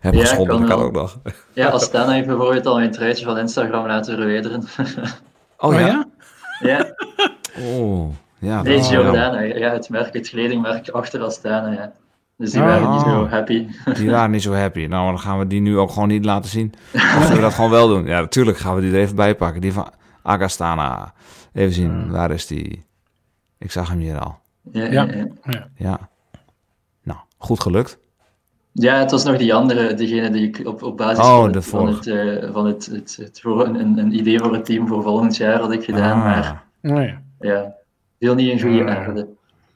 hebt 0.00 0.14
Ja, 0.14 0.20
geschonden. 0.20 0.46
kan 0.48 0.60
Dat 0.60 0.68
kan 0.68 0.78
wel. 0.78 0.86
ook 0.86 0.92
nog. 0.92 1.18
Ja, 1.52 1.68
als 1.68 1.84
Stana 1.84 2.12
heeft 2.12 2.26
bijvoorbeeld 2.26 2.66
al 2.66 2.76
mijn 2.78 2.90
truitje 2.90 3.24
van 3.24 3.38
Instagram 3.38 3.86
laten 3.86 4.16
verwijderen. 4.16 4.62
Oh, 5.58 5.72
ja? 5.80 6.04
ja, 6.60 6.94
Oh, 7.78 8.10
ja. 8.38 8.62
nee, 8.62 8.82
Giordana. 8.82 9.40
Ja, 9.40 9.72
het 9.72 9.88
merk, 9.88 10.12
het 10.14 10.28
kledingmerk 10.28 10.88
achter 10.88 11.22
Astana, 11.22 11.72
ja. 11.72 11.92
Dus 12.36 12.50
die 12.50 12.60
Ah. 12.60 12.66
waren 12.66 12.90
niet 12.90 13.00
zo 13.00 13.26
happy. 13.28 13.52
jammer. 13.52 13.94
Die 13.94 14.10
waren 14.10 14.30
niet 14.30 14.42
zo 14.42 14.52
happy. 14.54 14.86
Nou, 14.86 15.06
dan 15.08 15.18
gaan 15.20 15.38
we 15.38 15.46
die 15.46 15.60
nu 15.60 15.78
ook 15.78 15.90
gewoon 15.90 16.08
niet 16.08 16.24
laten 16.24 16.50
zien. 16.50 16.72
Of 16.94 17.00
zullen 17.22 17.34
we 17.34 17.40
dat 17.40 17.54
gewoon 17.54 17.70
wel 17.70 17.88
doen? 17.88 18.06
Ja, 18.06 18.20
natuurlijk 18.20 18.58
gaan 18.58 18.74
we 18.74 18.80
die 18.80 18.92
er 18.92 18.98
even 18.98 19.16
bij 19.16 19.34
pakken. 19.36 19.60
Die 19.60 19.72
van 19.72 19.88
Agastana. 20.22 21.12
Even 21.52 21.72
zien, 21.72 22.10
waar 22.10 22.30
is 22.30 22.46
die? 22.46 22.84
Ik 23.58 23.70
zag 23.72 23.88
hem 23.88 23.98
hier 23.98 24.18
al. 24.18 24.38
Ja, 24.72 24.84
Ja. 24.84 24.90
ja. 24.90 25.04
ja. 25.14 25.26
Ja. 25.44 25.68
Ja. 25.76 26.08
Nou, 27.02 27.18
goed 27.38 27.60
gelukt. 27.60 27.98
Ja, 28.72 28.98
het 28.98 29.10
was 29.10 29.24
nog 29.24 29.36
die 29.36 29.54
andere, 29.54 29.94
degene 29.94 30.30
die 30.30 30.48
ik 30.48 30.66
op, 30.66 30.82
op 30.82 30.96
basis 30.96 31.24
Oh, 31.24 31.36
van, 31.40 31.52
het, 31.54 31.66
van, 31.66 31.86
het, 31.86 32.06
eh, 32.06 32.52
van 32.52 32.66
het, 32.66 32.86
het, 32.86 33.16
het 33.20 33.40
voor 33.40 33.64
een, 33.66 33.98
een 33.98 34.14
idee 34.18 34.38
voor 34.38 34.52
het 34.52 34.64
team 34.64 34.88
voor 34.88 35.02
volgend 35.02 35.36
jaar 35.36 35.60
had 35.60 35.72
ik 35.72 35.84
gedaan. 35.84 36.18
Ah, 36.18 36.24
Maar 36.24 36.62
Nou 36.82 37.02
ja. 37.02 37.22
ja, 37.40 37.72
viel 38.18 38.34
niet 38.34 38.50
in 38.50 38.60
goede 38.60 38.84
Ah. 38.84 38.96
aarde. 38.96 39.28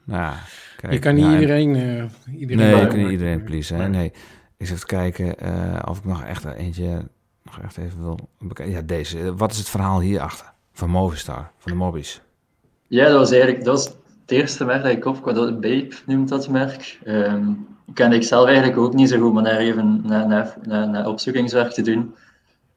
nou, 0.03 0.33
kijk, 0.81 0.93
Je 0.93 0.99
kan 0.99 1.15
niet 1.15 1.31
iedereen... 1.33 1.75
eh, 1.75 2.39
iedereen 2.39 2.57
Nee, 2.57 2.67
je 2.69 2.73
maken. 2.75 2.87
kan 2.89 2.97
niet 2.97 3.11
iedereen 3.11 3.43
pleasen. 3.43 3.75
Hè? 3.77 3.87
Nee. 3.87 3.99
Nee. 3.99 4.11
Ik 4.57 4.67
zit 4.67 4.79
te 4.79 4.85
kijken 4.85 5.39
eh, 5.39 5.79
of 5.89 5.97
ik 5.97 6.05
nog 6.05 6.23
echt 6.23 6.45
eentje 6.45 7.07
nog 7.43 7.59
echt 7.59 7.77
even 7.77 8.01
wil 8.01 8.19
bekijken. 8.39 8.75
Ja, 8.75 8.81
deze. 8.81 9.35
Wat 9.35 9.51
is 9.51 9.57
het 9.57 9.69
verhaal 9.69 9.99
hierachter? 9.99 10.53
Van 10.73 10.89
Movistar, 10.89 11.51
van 11.57 11.71
de 11.71 11.77
Mobbies. 11.77 12.21
Ja, 12.87 13.05
dat 13.05 13.17
was 13.17 13.31
eigenlijk 13.31 13.63
dat 13.63 13.73
was 13.75 13.85
het 14.21 14.31
eerste 14.31 14.65
merk 14.65 14.83
dat 14.83 14.91
ik 14.91 15.05
opkwam. 15.05 15.33
Dat 15.35 15.61
Babe 15.61 15.89
noemt 16.05 16.29
dat 16.29 16.49
merk. 16.49 16.99
Ehm 17.03 17.47
kende 17.93 18.15
ik 18.15 18.23
zelf 18.23 18.45
eigenlijk 18.47 18.77
ook 18.77 18.93
niet 18.93 19.09
zo 19.09 19.19
goed, 19.19 19.33
maar 19.33 19.43
naar 19.43 19.57
even 19.57 20.01
naar, 20.05 20.27
naar, 20.27 20.53
naar, 20.63 20.89
naar 20.89 21.07
opzoekingswerk 21.07 21.71
te 21.71 21.81
doen, 21.81 22.15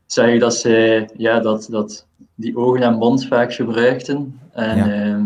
zag 0.06 0.26
ik 0.26 0.40
dat 0.40 0.54
ze 0.54 1.04
ja, 1.16 1.40
dat, 1.40 1.66
dat 1.70 2.06
die 2.34 2.56
ogen 2.56 2.82
en 2.82 2.94
mond 2.94 3.26
vaak 3.26 3.52
gebruikten. 3.54 4.40
En 4.52 4.76
Ja. 4.76 4.86
ja. 4.86 5.20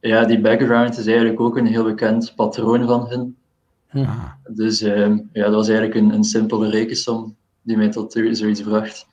Ja, 0.00 0.24
die 0.24 0.40
background 0.40 0.98
is 0.98 1.06
eigenlijk 1.06 1.40
ook 1.40 1.56
een 1.56 1.66
heel 1.66 1.84
bekend 1.84 2.32
patroon 2.36 2.86
van 2.86 3.06
hun. 3.08 3.36
Hm. 3.88 3.98
Ah, 3.98 4.24
Dus 4.48 4.80
ehm, 4.80 5.18
ja, 5.32 5.44
dat 5.44 5.54
was 5.54 5.68
eigenlijk 5.68 5.98
een, 6.00 6.12
een 6.14 6.24
simpele 6.24 6.70
rekensom 6.70 7.36
die 7.62 7.76
mij 7.76 7.90
tot 7.90 8.12
zoiets 8.12 8.62
bracht. 8.62 9.06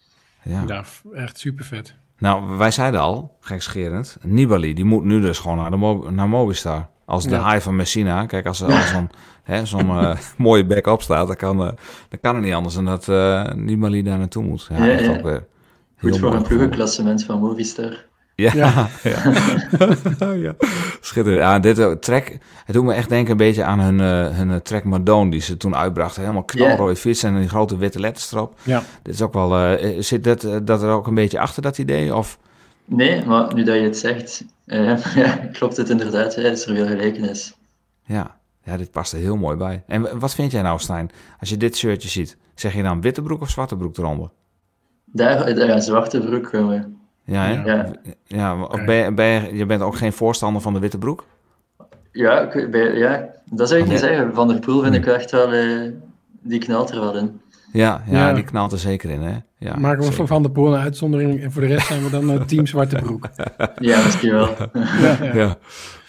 ja. 0.44 0.63
Ja, 0.67 0.84
echt 1.13 1.39
super 1.39 1.65
vet. 1.65 1.96
Nou, 2.20 2.58
wij 2.58 2.72
zeiden 2.72 3.00
al, 3.00 3.38
gekscherend, 3.39 4.17
Nibali, 4.22 4.74
die 4.74 4.86
moet 4.86 5.03
nu 5.03 5.22
dus 5.22 5.39
gewoon 5.39 5.58
naar, 5.58 5.72
de 5.72 5.77
Mo- 5.77 6.10
naar 6.10 6.29
Movistar. 6.29 6.89
Als 7.06 7.24
de 7.24 7.29
Ja. 7.29 7.51
high 7.51 7.63
van 7.63 7.75
Messina. 7.75 8.25
Kijk, 8.25 8.46
als 8.46 8.62
er 8.62 8.67
als 8.74 8.89
zo'n 8.89 9.10
hè, 9.44 9.65
zo'n 9.65 9.89
eh, 9.89 10.17
mooie 10.38 10.65
back-up 10.65 11.01
staat, 11.01 11.27
dan 11.27 11.36
kan, 11.36 11.60
eh, 11.62 11.72
dan 12.10 12.20
kan 12.22 12.36
het 12.36 12.44
niet 12.44 12.53
anders 12.53 12.75
dan 12.75 12.86
dat 12.86 13.10
eh 13.10 13.51
Nibali 13.53 14.03
daar 14.03 14.17
naartoe 14.17 14.44
moet. 14.44 14.67
Ja, 14.70 14.86
ja. 14.86 15.10
ook 15.10 15.22
weer 15.22 15.46
Goed 16.00 16.17
voor 16.17 16.34
een 16.36 16.44
ploegenklassement 16.44 17.24
van 17.24 17.39
Movistar. 17.39 18.06
Ja, 18.38 18.53
ja. 18.53 18.88
Ja. 19.03 20.32
ja. 20.48 20.56
Schitterend. 21.01 21.41
Ja, 21.41 21.60
dit 21.60 21.79
eh, 21.79 21.91
track, 21.91 22.27
het 22.65 22.75
doet 22.75 22.84
me 22.84 22.94
echt 22.94 23.10
denken 23.10 23.32
een 23.32 23.38
beetje 23.38 23.63
aan 23.63 23.79
hun, 23.79 24.00
eh, 24.00 24.38
hun 24.38 24.51
eh, 24.51 24.56
track 24.56 24.84
Madone 24.84 25.32
die 25.32 25.41
ze 25.41 25.58
toen 25.58 25.75
uitbrachten. 25.75 26.22
Helemaal 26.22 26.44
knalrooie 26.44 26.96
fiets 26.96 27.24
en 27.24 27.39
die 27.39 27.50
grote 27.50 27.77
witte 27.77 28.00
letters 28.00 28.32
erop. 28.32 28.60
Ja. 28.63 28.84
Dit 29.01 29.13
is 29.13 29.22
ook 29.22 29.33
wel, 29.33 29.77
zit 30.00 30.24
dat, 30.24 30.68
dat 30.68 30.83
er 30.83 30.90
ook 30.90 31.07
een 31.07 31.14
beetje 31.14 31.40
achter 31.40 31.61
dat 31.61 31.77
idee? 31.77 32.16
Of? 32.16 32.40
Nee, 32.85 33.25
maar 33.25 33.53
nu 33.53 33.64
dat 33.64 33.75
je 33.75 33.81
het 33.81 33.98
zegt, 33.98 34.46
ja, 34.66 35.40
klopt 35.51 35.77
het 35.77 35.90
inderdaad. 35.90 36.35
Ja, 36.35 36.42
is 36.42 36.66
er 36.66 36.75
veel 36.75 36.88
gelijkenis. 36.88 37.53
Ja. 38.05 38.38
ja, 38.64 38.77
dit 38.77 38.92
past 38.92 39.14
er 39.14 39.20
heel 39.20 39.38
mooi 39.38 39.57
bij. 39.57 39.83
En 39.88 40.20
wat 40.20 40.35
vind 40.35 40.51
jij 40.51 40.61
nou, 40.61 40.79
Stijn, 40.79 41.09
als 41.40 41.50
je 41.50 41.57
dit 41.57 41.77
shirtje 41.77 42.09
ziet? 42.09 42.38
Zeg 42.55 42.74
je 42.74 42.83
dan 42.83 43.01
witte 43.01 43.22
broek 43.22 43.42
of 43.42 43.50
zwarte 43.50 43.75
broek 43.75 43.98
eronder? 43.98 44.29
Daar, 45.05 45.66
ja, 45.66 45.79
zwarte 45.79 46.20
broek. 46.20 46.53
eh, 46.53 46.79
Ja, 47.27 47.44
hè? 47.46 47.61
Ja. 48.24 48.68
Ben 48.85 48.96
je, 48.96 49.11
ben 49.13 49.25
je, 49.25 49.55
je 49.55 49.66
bent 49.66 49.81
ook 49.81 49.96
geen 49.96 50.13
voorstander 50.13 50.61
van 50.61 50.74
de 50.74 50.79
witte 50.79 50.98
broek? 50.98 51.25
ja, 52.11 52.40
ik- 52.53 52.72
bij, 52.72 52.94
ja 52.98 53.25
dat 53.51 53.70
zou 53.70 53.81
ik 53.81 53.87
niet 53.87 54.00
zeggen. 54.00 54.33
Van 54.33 54.48
der 54.48 54.59
Poel 54.59 54.81
vind 54.83 54.96
ik 54.96 55.05
echt 55.05 55.31
wel, 55.31 55.51
eh, 55.53 55.92
die 56.42 56.59
knalt 56.59 56.90
er 56.92 57.00
wel 57.00 57.18
in. 57.18 57.42
Ja, 57.72 58.01
ja, 58.09 58.27
Ja. 58.27 58.33
die 58.33 58.44
knalt 58.44 58.72
er 58.72 58.79
zeker 58.79 59.09
in, 59.09 59.22
hè? 59.22 59.37
Ja, 59.57 59.75
Maken 59.77 59.98
we 59.98 60.03
zeker. 60.03 60.18
van 60.18 60.27
Van 60.27 60.44
de 60.44 60.50
Poel 60.51 60.74
een 60.74 60.79
uitzondering 60.81 61.42
en 61.42 61.51
voor 61.51 61.61
de 61.61 61.68
rest 61.68 61.87
zijn 61.87 62.03
we 62.03 62.09
dan 62.09 62.31
eh, 62.31 62.42
team 62.42 62.66
Zwarte 62.68 62.96
Broek. 62.96 63.29
Ja, 63.79 64.03
misschien 64.03 64.31
wel. 64.31 64.50
Ja, 65.01 65.18
ja. 65.22 65.33
Ja. 65.33 65.57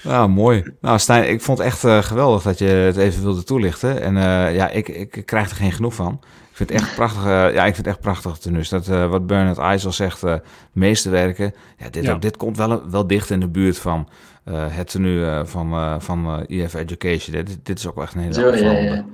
Nou, 0.03 0.29
mooi. 0.29 0.65
Nou, 0.81 0.99
Stijn, 0.99 1.29
ik 1.31 1.41
vond 1.41 1.59
het 1.59 1.67
echt 1.67 1.85
eh, 1.85 1.99
geweldig 2.03 2.43
dat 2.43 2.59
je 2.59 2.65
het 2.65 2.97
even 2.97 3.23
wilde 3.23 3.45
toelichten. 3.45 4.03
En 4.03 4.17
eh, 4.17 4.55
ja, 4.55 4.69
ik, 4.69 4.89
ik 4.89 5.23
krijg 5.25 5.51
er 5.51 5.57
geen 5.57 5.73
genoeg 5.73 5.95
van. 5.95 6.21
Ik 6.61 6.67
vind 6.67 6.81
het 6.81 6.89
echt 6.89 6.95
prachtig. 6.97 7.25
eh, 7.25 7.31
ja, 7.31 7.65
ik 7.67 7.75
vind 7.75 7.77
het 7.77 7.87
echt 7.87 8.01
prachtig 8.01 8.37
tenues. 8.39 8.69
Dat 8.69 8.89
eh, 8.89 9.11
wat 9.11 9.27
Bernard 9.27 9.59
IJssel 9.59 9.93
zegt, 9.93 10.23
eh 10.23 10.35
meesterwerken. 10.73 11.55
Ja, 11.77 11.89
dit, 11.91 12.05
Ja. 12.05 12.13
Ook, 12.13 12.23
dit 12.23 12.37
komt 12.37 12.57
wel, 12.57 12.91
wel 12.91 13.07
dicht 13.07 13.31
in 13.31 13.41
de 13.41 13.49
buurt 13.49 13.79
van 13.79 14.09
eh, 14.45 14.67
het 14.69 14.91
tenue 14.91 15.27
eh, 15.31 15.45
van, 15.45 15.73
eh, 15.73 15.95
van 15.99 16.45
eh, 16.49 16.63
EF 16.65 16.75
Education. 16.75 17.37
Dit, 17.45 17.59
dit 17.63 17.79
is 17.79 17.87
ook 17.87 17.95
wel 17.95 18.05
echt 18.05 18.15
een 18.15 18.21
hele 18.21 18.33
Zo, 18.35 18.41
ja, 18.41 18.49
opvallende. 18.53 18.95
ja. 18.95 19.05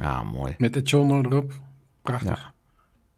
Ja, 0.00 0.22
mooi. 0.22 0.54
Met 0.58 0.72
de 0.74 0.80
Chono 0.84 1.22
erop. 1.22 1.52
Prachtig. 2.02 2.38
Ja. 2.38 2.52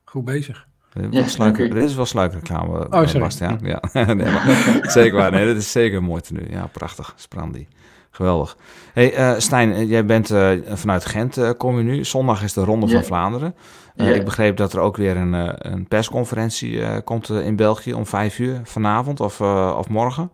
Goed 0.04 0.24
bezig. 0.24 0.66
Dit 0.92 1.12
is 1.12 1.18
Ja, 1.18 1.26
sluik-. 1.28 1.56
Dit 1.56 1.74
is 1.74 1.94
wel 1.94 2.06
sluikreclame, 2.06 2.86
Oh, 2.90 3.02
sorry. 3.06 3.18
Bastiaan. 3.20 3.58
Ja, 3.62 3.80
nee, 3.92 4.14
maar, 4.32 4.78
zeker 4.82 5.16
waar. 5.18 5.30
Nee, 5.30 5.44
dit 5.46 5.56
is 5.56 5.72
zeker 5.72 5.96
een 5.96 6.04
mooi 6.04 6.20
tenue. 6.20 6.50
Ja, 6.50 6.66
prachtig. 6.66 7.12
Sprandi. 7.16 7.68
Geweldig. 8.10 8.56
Hey, 8.92 9.14
eh, 9.14 9.34
Stijn, 9.38 9.72
eh, 9.72 9.90
jij 9.90 10.04
bent 10.04 10.30
eh, 10.30 10.50
vanuit 10.72 11.04
Gent, 11.04 11.56
kom 11.56 11.76
je 11.78 11.84
nu. 11.84 12.04
Zondag 12.04 12.42
is 12.42 12.52
de 12.52 12.64
Ronde 12.64 12.88
van 12.88 13.04
Vlaanderen. 13.04 13.54
Ik 13.96 14.24
begreep 14.24 14.56
dat 14.56 14.72
er 14.72 14.80
ook 14.80 14.96
weer 14.96 15.16
een, 15.16 15.32
een 15.72 15.88
persconferentie 15.88 17.02
komt 17.02 17.28
in 17.28 17.56
België 17.56 17.92
om 17.94 18.06
vijf 18.06 18.38
uur 18.38 18.60
vanavond 18.64 19.20
of, 19.20 19.40
of 19.76 19.88
morgen. 19.88 20.30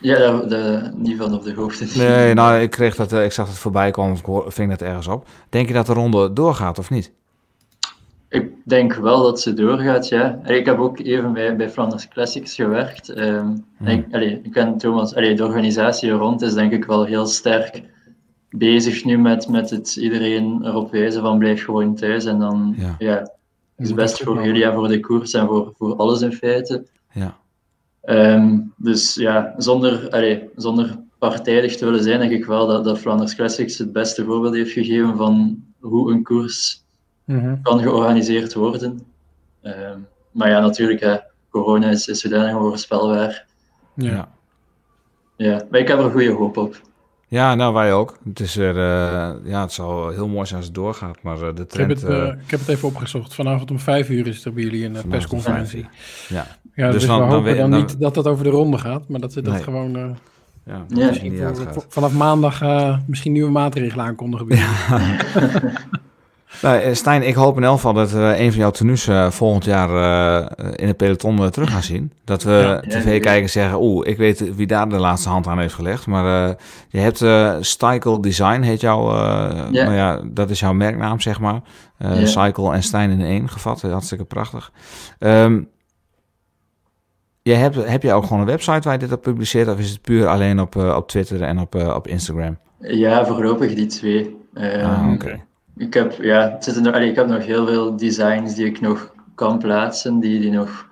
Ja, 0.00 0.18
daar, 0.18 0.48
daar 0.48 0.92
niet 0.96 1.16
van 1.18 1.34
op 1.34 1.42
de 1.42 1.54
hoogte. 1.54 1.86
Nee, 1.94 2.34
nou, 2.34 2.60
ik, 2.60 2.70
kreeg 2.70 2.94
dat, 2.96 3.12
ik 3.12 3.32
zag 3.32 3.48
het 3.48 3.58
voorbij 3.58 3.90
komen, 3.90 4.12
of 4.12 4.18
ik 4.18 4.24
hoor- 4.24 4.52
ving 4.52 4.70
dat 4.70 4.82
ergens 4.82 5.06
op. 5.06 5.26
Denk 5.48 5.68
je 5.68 5.74
dat 5.74 5.86
de 5.86 5.92
ronde 5.92 6.32
doorgaat 6.32 6.78
of 6.78 6.90
niet? 6.90 7.12
Ik 8.32 8.52
denk 8.64 8.94
wel 8.94 9.22
dat 9.22 9.40
ze 9.40 9.54
doorgaat, 9.54 10.08
ja. 10.08 10.40
Ik 10.44 10.66
heb 10.66 10.78
ook 10.78 10.98
even 10.98 11.32
bij, 11.32 11.56
bij 11.56 11.70
Flanders 11.70 12.08
Classics 12.08 12.54
gewerkt. 12.54 13.08
Ehm, 13.08 13.56
en 13.78 13.98
ik, 13.98 14.14
allee, 14.14 14.40
ik 14.42 14.52
ken 14.52 14.78
Thomas, 14.78 15.14
allee, 15.14 15.34
de 15.34 15.44
organisatie 15.44 16.10
er 16.10 16.16
rond 16.16 16.42
is 16.42 16.54
denk 16.54 16.72
ik 16.72 16.84
wel 16.84 17.04
heel 17.04 17.26
sterk 17.26 17.82
bezig 18.50 19.04
nu 19.04 19.18
met, 19.18 19.48
met 19.48 19.70
het 19.70 19.96
iedereen 19.96 20.60
erop 20.64 20.90
wijzen 20.90 21.22
van 21.22 21.38
blijf 21.38 21.64
gewoon 21.64 21.94
thuis. 21.94 22.24
En 22.24 22.38
dan, 22.38 22.74
Ja. 22.76 22.94
ja, 22.98 23.18
het 23.76 23.86
is 23.86 23.94
best 23.94 24.22
voor 24.22 24.38
ook 24.38 24.44
jullie 24.44 24.64
en 24.64 24.74
voor 24.74 24.88
de 24.88 25.00
koers 25.00 25.32
en 25.32 25.46
voor, 25.46 25.72
voor 25.76 25.96
alles 25.96 26.20
in 26.20 26.32
feite. 26.32 26.86
Ja. 27.12 27.36
Ehm, 28.02 28.58
dus 28.76 29.14
ja, 29.14 29.54
zonder, 29.56 30.10
allee, 30.10 30.48
zonder 30.56 30.98
partijdig 31.18 31.76
te 31.76 31.84
willen 31.84 32.02
zijn, 32.02 32.18
denk 32.18 32.32
ik 32.32 32.44
wel 32.44 32.66
dat, 32.66 32.84
dat 32.84 32.98
Flanders 32.98 33.34
Classics 33.34 33.78
het 33.78 33.92
beste 33.92 34.24
voorbeeld 34.24 34.54
heeft 34.54 34.72
gegeven 34.72 35.16
van 35.16 35.62
hoe 35.80 36.12
een 36.12 36.22
koers 36.22 36.81
Mhm. 37.24 37.54
kan 37.62 37.80
georganiseerd 37.82 38.54
worden. 38.54 39.00
Ehm, 39.62 39.98
maar 40.30 40.48
ja, 40.48 40.60
natuurlijk, 40.60 41.00
hè, 41.00 41.16
corona 41.50 41.88
is, 41.90 42.06
is 42.08 42.20
zodanig 42.20 42.54
onvoorspelbaar. 42.54 43.44
Ja. 43.94 44.10
Ja. 44.10 44.28
Ja, 45.36 45.62
maar 45.70 45.80
ik 45.80 45.88
heb 45.88 45.98
er 45.98 46.10
goede 46.10 46.30
hoop 46.32 46.56
op. 46.56 46.80
Ja, 47.28 47.54
nou 47.54 47.74
wij 47.74 47.92
ook. 47.92 48.18
Het 48.24 48.40
is 48.40 48.56
er, 48.56 48.76
eh, 48.76 49.32
ja, 49.44 49.60
het 49.60 49.72
zou 49.72 50.14
heel 50.14 50.28
mooi 50.28 50.46
zijn 50.46 50.56
als 50.58 50.66
het 50.66 50.74
doorgaat, 50.74 51.22
maar 51.22 51.34
eh, 51.36 51.40
de 51.40 51.48
Ik, 51.48 51.56
heb 51.56 51.68
trend... 51.68 51.90
het, 51.90 52.04
eh, 52.10 52.26
ik 52.26 52.50
heb 52.50 52.60
het 52.60 52.68
even 52.68 52.88
opgezocht. 52.88 53.34
Vanavond 53.34 53.70
om 53.70 53.78
vijf 53.78 54.08
uur 54.08 54.26
is 54.26 54.44
er 54.44 54.52
bij 54.52 54.62
jullie 54.62 54.84
een 54.84 55.08
persconferentie. 55.08 55.88
ja, 56.28 56.46
Ja, 56.74 56.86
Dus 56.90 56.94
dus, 56.94 57.06
dan- 57.06 57.14
we 57.16 57.20
dan 57.22 57.30
hopen 57.30 57.44
weet- 57.44 57.56
dan, 57.60 57.70
dan- 57.70 57.80
niet 57.80 58.00
dat 58.00 58.14
dat 58.14 58.26
over 58.26 58.44
de 58.44 58.50
ronde 58.50 58.78
gaat, 58.78 59.08
maar 59.08 59.20
dat 59.20 59.32
ze 59.32 59.42
dat 59.42 59.52
Nee. 59.54 59.62
gewoon 59.62 59.96
eh, 59.96 60.10
ja, 60.66 60.84
Ja. 60.88 61.54
voor- 61.54 61.84
vanaf 61.88 62.12
maandag 62.12 62.62
eh, 62.62 62.98
misschien 63.06 63.32
nieuwe 63.32 63.50
maatregelen 63.50 64.04
aankondigen. 64.04 64.46
jullie. 64.46 64.64
Nou, 66.62 66.80
eh, 66.80 66.94
Stijn, 66.94 67.22
ik 67.22 67.34
hoop 67.34 67.56
in 67.56 67.64
elk 67.64 67.74
geval 67.74 67.92
dat 67.92 68.10
we 68.10 68.34
een 68.38 68.50
van 68.50 68.60
jouw 68.60 68.70
tenues 68.70 69.06
eh, 69.08 69.30
volgend 69.30 69.64
jaar 69.64 69.88
eh, 69.90 70.66
in 70.76 70.86
het 70.86 70.96
peloton 70.96 71.50
terug 71.50 71.70
gaan 71.70 71.82
zien. 71.82 72.12
Dat 72.24 72.42
we 72.42 72.50
Ja. 72.50 72.80
tv-kijkers 73.00 73.52
zeggen, 73.52 73.80
oeh, 73.82 74.06
ik 74.08 74.16
weet 74.16 74.54
wie 74.56 74.66
daar 74.66 74.88
de 74.88 74.98
laatste 74.98 75.28
hand 75.28 75.46
aan 75.46 75.58
heeft 75.58 75.74
gelegd. 75.74 76.06
Maar 76.06 76.56
je 76.88 76.98
hebt 76.98 77.24
Cycle 77.66 78.20
Design, 78.20 78.60
heet 78.60 78.80
jouw, 78.80 79.10
Ja. 79.14 79.68
nou 79.70 79.92
ja, 79.94 80.20
dat 80.24 80.50
is 80.50 80.60
jouw 80.60 80.72
merknaam, 80.72 81.20
zeg 81.20 81.40
maar. 81.40 81.60
Ja. 81.98 82.26
Cycle 82.26 82.72
en 82.72 82.82
Stijn 82.82 83.10
in 83.10 83.20
één 83.20 83.48
gevat, 83.48 83.82
hartstikke 83.82 84.24
prachtig. 84.24 84.72
Ehm 85.18 85.60
je 87.42 87.54
hebt, 87.54 87.88
heb 87.88 88.02
je 88.02 88.12
ook 88.12 88.22
gewoon 88.24 88.40
een 88.40 88.46
website 88.46 88.80
waar 88.80 88.92
je 88.92 88.98
dit 88.98 89.12
op 89.12 89.22
publiceert? 89.22 89.68
Of 89.68 89.78
is 89.78 89.90
het 89.90 90.02
puur 90.02 90.26
alleen 90.26 90.60
op, 90.60 90.76
op 90.76 91.08
Twitter 91.08 91.42
en 91.42 91.58
op, 91.58 91.74
op 91.74 92.06
Instagram? 92.06 92.58
Ja, 92.78 93.26
voorlopig 93.26 93.74
die 93.74 93.86
twee. 93.86 94.36
Ehm, 94.54 94.84
Ah, 94.86 95.12
oké. 95.12 95.40
Ik, 95.76 95.94
heb, 95.94 96.22
ja, 96.22 96.50
het 96.50 96.64
zitten 96.64 96.82
nog, 96.82 96.94
allee, 96.94 97.10
ik 97.10 97.16
heb 97.16 97.26
nog 97.26 97.44
heel 97.44 97.66
veel 97.66 97.96
designs 97.96 98.54
die 98.54 98.66
ik 98.66 98.80
nog 98.80 99.14
kan 99.34 99.58
plaatsen, 99.58 100.18
die, 100.18 100.40
die 100.40 100.50
nog 100.50 100.90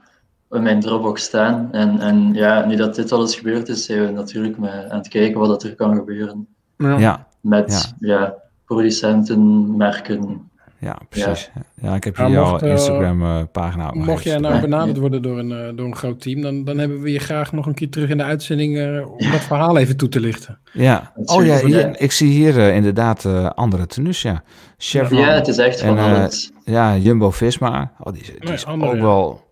in 0.51 0.63
mijn 0.63 0.81
Dropbox 0.81 1.23
staan. 1.23 1.69
En, 1.73 2.01
en 2.01 2.35
ja, 2.35 2.67
nu 2.67 2.77
dat 2.77 2.95
dit 2.95 3.13
alles 3.13 3.35
gebeurd 3.35 3.69
is, 3.69 3.85
zijn 3.85 4.07
we 4.07 4.13
natuurlijk 4.13 4.59
met, 4.59 4.91
aan 4.91 4.99
het 4.99 5.09
kijken 5.09 5.41
wat 5.41 5.49
dat 5.49 5.63
er 5.63 5.75
kan 5.75 5.95
gebeuren. 5.95 6.47
Ja, 6.77 7.27
Met 7.41 7.95
ja. 7.99 8.35
producenten, 8.65 9.77
merken. 9.77 10.51
ja 10.79 10.99
precies. 11.09 11.51
Ja. 11.83 11.95
ik 11.95 12.05
heb 12.05 12.17
Maar 12.17 12.27
hier 12.27 12.35
jouw 12.35 12.51
mocht, 12.51 12.63
eh, 12.63 12.71
Instagram-pagina 12.71 13.89
ook 13.89 13.95
nog 13.95 14.07
Mocht 14.07 14.25
jij 14.25 14.39
nou 14.39 14.61
benaderd 14.61 14.99
worden 14.99 15.23
door 15.23 15.39
een, 15.39 15.53
eh, 15.53 15.77
door 15.77 15.87
een 15.87 15.97
groot 15.97 16.21
team, 16.21 16.41
dan, 16.41 16.65
dan 16.65 16.79
hebben 16.79 17.01
we 17.01 17.13
je 17.13 17.19
graag 17.19 17.53
nog 17.53 17.67
een 17.67 17.75
keer 17.75 17.91
terug 17.91 18.09
in 18.09 18.17
de 18.17 18.25
uitzending 18.25 18.79
eh, 18.79 19.11
om 19.11 19.31
dat 19.31 19.41
verhaal 19.41 19.79
even 19.79 19.97
toe 19.97 20.09
te 20.09 20.21
lichten. 20.21 20.59
Ja, 20.73 21.13
oh 21.25 21.45
ja, 21.45 21.65
hier, 21.65 22.01
ik 22.01 22.13
zie 22.13 22.31
hier 22.31 22.59
eh, 22.59 22.77
inderdaad 22.77 23.25
eh, 23.25 23.51
andere 23.51 23.87
tenues, 23.87 24.23
ja. 24.23 24.43
Chevron, 24.83 25.21
Ja, 25.21 25.29
het 25.33 25.49
is 25.49 25.59
echt 25.59 25.81
van 25.81 25.99
En, 25.99 26.05
eh, 26.13 26.19
alles. 26.19 26.51
ja, 26.65 26.97
Jumbo-Visma. 26.97 27.93
Oh, 27.99 28.13
die, 28.13 28.23
is- 28.23 28.27
die 28.29 28.47
Ja, 28.49 28.53
is 28.53 28.67
andere, 28.67 28.91
ook 28.91 28.97
ja. 28.97 29.03
wel... 29.03 29.49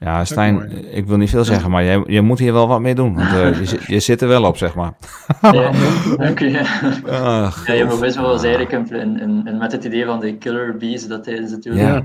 Ja, 0.00 0.24
Stijn, 0.24 0.70
ik 0.94 1.06
wil 1.06 1.16
niet 1.16 1.30
veel 1.30 1.44
zeggen, 1.44 1.70
maar 1.70 1.84
jij, 1.84 2.02
je 2.06 2.20
moet 2.20 2.38
hier 2.38 2.52
wel 2.52 2.68
wat 2.68 2.80
mee 2.80 2.94
doen. 2.94 3.14
Want 3.14 3.28
eh, 3.28 3.58
je, 3.58 3.64
zit- 3.66 3.84
je 3.84 4.00
zit 4.00 4.22
er 4.22 4.28
wel 4.28 4.44
op, 4.44 4.56
zeg 4.56 4.74
maar. 4.74 4.92
Ja, 5.40 5.70
dank. 6.16 6.38
Ja, 6.38 6.60
Ach, 7.44 7.66
ja 7.66 7.74
Jumbo 7.74 7.96
Visma 7.96 8.22
was 8.22 8.42
eigenlijk 8.42 8.72
een, 8.72 9.00
een, 9.00 9.22
een, 9.22 9.46
een- 9.46 9.58
met 9.58 9.72
het 9.72 9.84
idee 9.84 10.04
van 10.04 10.20
de 10.20 10.36
killer 10.36 10.76
bees 10.76 11.06
dat 11.06 11.24
tijdens 11.24 11.50
de 11.50 11.58
Tour 11.58 11.78
Ja. 11.78 12.02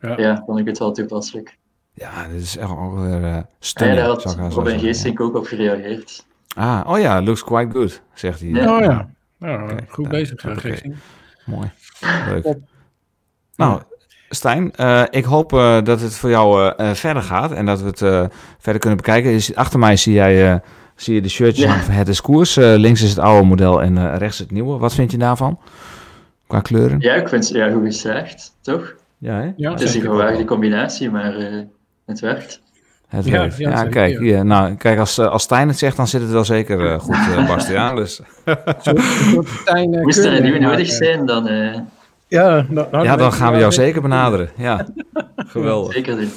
Ja. 0.00 0.14
Ja, 0.16 0.42
vond 0.46 0.58
ik 0.58 0.66
het 0.66 0.78
wel 0.78 0.92
toepasselijk. 0.92 1.58
ja, 1.94 2.26
dit 2.32 2.42
is 2.42 2.56
echt 2.56 2.70
ook 2.70 2.98
weer 2.98 3.20
uh, 3.20 3.36
stunning, 3.58 3.98
daar 3.98 4.08
had 4.08 4.34
wel 4.34 4.48
Robin 4.50 4.78
Geesink 4.78 5.20
ook 5.20 5.36
op 5.36 5.46
gereageerd. 5.46 6.24
ja. 6.46 6.80
Ah, 6.80 6.90
oh 6.92 6.98
ja, 6.98 7.22
looks 7.22 7.44
quite 7.44 7.70
good, 7.78 8.02
zegt 8.14 8.40
hij. 8.40 8.48
Ja. 8.48 8.76
Oh 8.76 8.80
ja, 8.84 9.08
nou, 9.38 9.70
goed 9.88 10.08
nou, 10.08 10.08
bezig. 10.08 10.44
eh. 10.44 10.92
Mooi. 11.46 11.70
Leuk. 12.28 12.42
Top. 12.42 12.58
Nou, 13.56 13.80
Stijn, 14.28 14.72
eh, 14.72 15.02
ik 15.10 15.24
hoop 15.24 15.52
eh, 15.52 15.82
dat 15.82 16.00
het 16.00 16.14
voor 16.16 16.30
jou 16.30 16.72
verder 16.94 17.22
gaat 17.22 17.52
en 17.52 17.66
dat 17.66 17.80
we 17.80 17.86
het 17.86 18.02
eh, 18.02 18.24
verder 18.58 18.80
kunnen 18.80 18.96
bekijken. 18.98 19.54
Achter 19.56 19.78
mij 19.78 19.96
zie, 19.96 20.12
jij, 20.12 20.52
eh, 20.52 20.58
zie 20.94 21.14
je 21.14 21.20
de 21.20 21.28
shirtjes 21.28 21.64
Ja. 21.64 21.78
van 21.80 21.94
Het 21.94 22.08
is 22.08 22.20
Koers. 22.20 22.56
Eh, 22.56 22.74
links 22.76 23.02
is 23.02 23.10
het 23.10 23.18
oude 23.18 23.46
model 23.46 23.82
en 23.82 23.98
eh, 23.98 24.16
rechts 24.18 24.38
het 24.38 24.50
nieuwe. 24.50 24.78
Wat 24.78 24.94
vind 24.94 25.10
je 25.10 25.18
daarvan? 25.18 25.60
Qua 26.46 26.60
kleuren? 26.60 27.00
Ja, 27.00 27.14
ik 27.14 27.28
vind 27.28 27.44
het 27.48 27.56
ja, 27.56 27.70
goed 27.70 27.84
geslaagd, 27.84 28.56
toch? 28.60 28.94
Ja, 29.18 29.40
hè? 29.40 29.52
Ja, 29.56 29.70
Het 29.70 29.80
is 29.80 29.94
een 29.94 30.00
gewaagde 30.00 30.44
combinatie, 30.44 31.10
maar 31.10 31.36
eh, 31.36 31.62
het 32.06 32.20
werkt. 32.20 32.62
Het 33.06 33.24
Ja, 33.24 33.48
ja, 33.56 33.84
kijk, 33.84 34.12
ja. 34.12 34.18
hier, 34.20 34.44
nou, 34.44 34.74
kijk 34.74 34.98
als, 34.98 35.18
eh, 35.18 35.26
als 35.26 35.42
Stijn 35.42 35.68
het 35.68 35.78
zegt, 35.78 35.96
dan 35.96 36.06
zit 36.08 36.20
het 36.20 36.30
wel 36.30 36.44
zeker 36.44 36.92
eh, 36.92 36.98
goed, 36.98 37.14
eh 37.14 37.48
Bastiaan. 37.54 37.96
Dus, 37.96 38.20
Stijn, 39.60 39.90
Moest 40.02 40.18
er 40.18 40.42
nieuwe 40.42 40.58
nodig 40.58 40.86
zijn, 40.90 41.26
dan 41.26 41.48
eh, 41.48 41.74
Ja, 42.28 42.66
nou, 42.68 43.04
ja, 43.04 43.16
dan 43.16 43.32
gaan 43.32 43.52
we 43.52 43.58
jou 43.58 43.72
zeker. 43.72 44.02
benaderen. 44.02 44.48
Ja, 44.56 44.86
geweldig. 45.36 45.92
zeker 45.92 46.16
doen. 46.16 46.30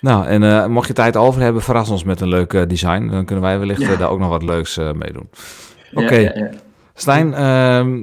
Nou, 0.00 0.26
en 0.26 0.42
eh, 0.42 0.66
mocht 0.66 0.86
je 0.86 0.92
tijd 0.94 1.16
over 1.16 1.40
hebben, 1.40 1.62
verras 1.62 1.90
ons 1.90 2.04
met 2.04 2.20
een 2.20 2.28
leuk 2.28 2.68
design. 2.68 3.08
Dan 3.10 3.24
kunnen 3.24 3.44
wij 3.44 3.58
wellicht 3.58 3.80
Ja. 3.80 3.96
daar 3.96 4.10
ook 4.10 4.18
nog 4.18 4.28
wat 4.28 4.42
leuks 4.42 4.76
eh, 4.76 4.92
mee 4.92 5.12
doen. 5.12 5.28
Oké. 5.94 6.14
ja, 6.14 6.32
ja. 6.34 6.48
Stijn, 6.94 7.34
ehm, 7.34 7.98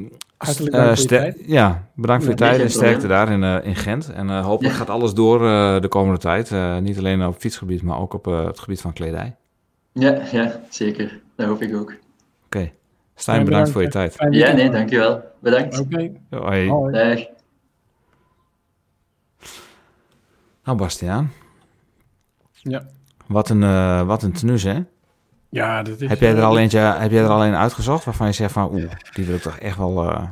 Hartelijk 0.45 0.75
eh, 0.75 0.82
dank 0.82 0.95
voor 0.97 1.01
je 1.01 1.08
ster- 1.08 1.19
tijd. 1.34 1.38
Ja, 1.45 1.88
bedankt 1.95 2.23
voor 2.23 2.32
je 2.32 2.38
tijd 2.39 2.62
en 2.62 2.69
sterkte 2.71 3.08
daar 3.08 3.32
in, 3.32 3.43
eh, 3.43 3.58
in 3.65 3.75
Gent. 3.75 4.10
En 4.12 4.30
eh, 4.30 4.45
hopelijk 4.45 4.73
Ja. 4.73 4.80
gaat 4.80 4.89
alles 4.89 5.13
door 5.13 5.45
eh, 5.47 5.80
de 5.82 5.88
komende 5.88 6.19
tijd. 6.19 6.51
Eh, 6.51 6.77
niet 6.77 6.97
alleen 6.97 7.25
op 7.25 7.36
fietsgebied, 7.39 7.82
maar 7.82 7.99
ook 7.99 8.13
op 8.13 8.27
eh, 8.27 8.45
het 8.45 8.60
gebied 8.60 8.82
van 8.82 8.93
kledij. 8.93 9.36
Ja, 9.91 10.21
ja, 10.32 10.60
zeker. 10.69 11.19
Dat 11.36 11.47
hoop 11.47 11.62
ik 11.62 11.75
ook. 11.75 11.93
Oké. 12.45 12.71
Stijn, 13.15 13.39
Ja, 13.39 13.43
bedankt 13.45 13.69
voor 13.69 13.82
je 13.82 13.88
tijd. 13.88 14.15
Ja, 14.30 14.51
nee, 14.51 14.69
dankjewel. 14.69 15.23
Bedankt. 15.39 15.80
Oké. 15.80 16.12
Hoi. 16.30 16.69
Hoi. 16.69 16.91
Dag. 16.93 17.25
Nou, 20.63 20.77
Bastiaan, 20.77 21.32
Ja. 22.51 22.84
wat 23.27 23.49
een, 23.49 23.63
eh 23.63 24.01
wat 24.01 24.23
een 24.23 24.32
tenue, 24.32 24.60
hè? 24.60 24.80
Ja, 25.51 25.83
dat 25.83 26.01
is... 26.01 26.09
Heb 26.09 26.19
jij, 26.19 26.35
er 26.35 26.41
al 26.41 26.59
eentje, 26.59 26.79
heb 26.79 27.11
jij 27.11 27.21
er 27.23 27.29
al 27.29 27.45
een 27.45 27.55
uitgezocht 27.55 28.05
waarvan 28.05 28.27
je 28.27 28.33
zegt 28.33 28.51
van... 28.51 28.73
Oeh, 28.73 28.83
die 29.13 29.25
wil 29.25 29.35
ik 29.35 29.41
toch 29.41 29.57
echt 29.57 29.77
wel... 29.77 30.09
eh 30.09 30.23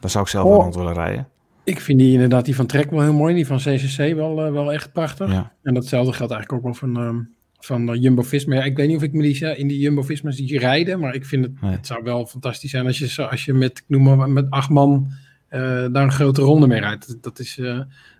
daar 0.00 0.10
zou 0.12 0.24
ik 0.24 0.30
zelf 0.30 0.44
wel 0.48 0.56
Oh. 0.56 0.62
rond 0.62 0.74
willen 0.74 0.92
rijden. 0.94 1.28
Ik 1.64 1.80
vind 1.80 1.98
die 1.98 2.12
inderdaad, 2.12 2.44
die 2.44 2.56
van 2.56 2.66
Trek 2.66 2.90
wel 2.90 3.00
heel 3.02 3.12
mooi. 3.12 3.34
Die 3.34 3.46
van 3.46 3.56
CCC 3.58 4.14
wel, 4.14 4.44
eh, 4.44 4.52
wel 4.52 4.72
echt 4.72 4.92
prachtig. 4.92 5.30
Ja. 5.32 5.52
En 5.62 5.74
datzelfde 5.74 6.12
geldt 6.12 6.32
eigenlijk 6.32 6.52
ook 6.52 6.62
wel 6.80 6.90
van, 6.90 7.02
ehm 7.02 7.18
van 7.58 7.92
eh, 7.92 8.02
Jumbo-Visma. 8.02 8.54
Ja, 8.54 8.62
ik 8.64 8.76
weet 8.76 8.86
niet 8.88 8.96
of 8.96 9.02
ik 9.02 9.12
me 9.12 9.22
die, 9.22 9.56
in 9.56 9.68
die 9.68 9.78
Jumbo-Visma 9.78 10.30
zie 10.30 10.58
rijden, 10.58 11.00
maar 11.00 11.14
ik 11.14 11.24
vind 11.26 11.44
het, 11.44 11.60
Nee. 11.60 11.70
het 11.70 11.86
zou 11.86 12.02
wel 12.02 12.26
fantastisch 12.26 12.70
zijn 12.70 12.86
als 12.86 12.98
je, 12.98 13.28
als 13.28 13.44
je 13.44 13.52
met, 13.52 13.78
ik 13.78 13.84
noem 13.86 14.16
maar, 14.16 14.30
met 14.30 14.50
acht 14.50 14.68
man 14.70 15.10
daar 15.48 15.94
een 16.02 16.12
grote 16.12 16.42
ronde 16.42 16.66
mee 16.66 16.80
rijdt. 16.80 17.22
Dat, 17.22 17.38
is 17.38 17.60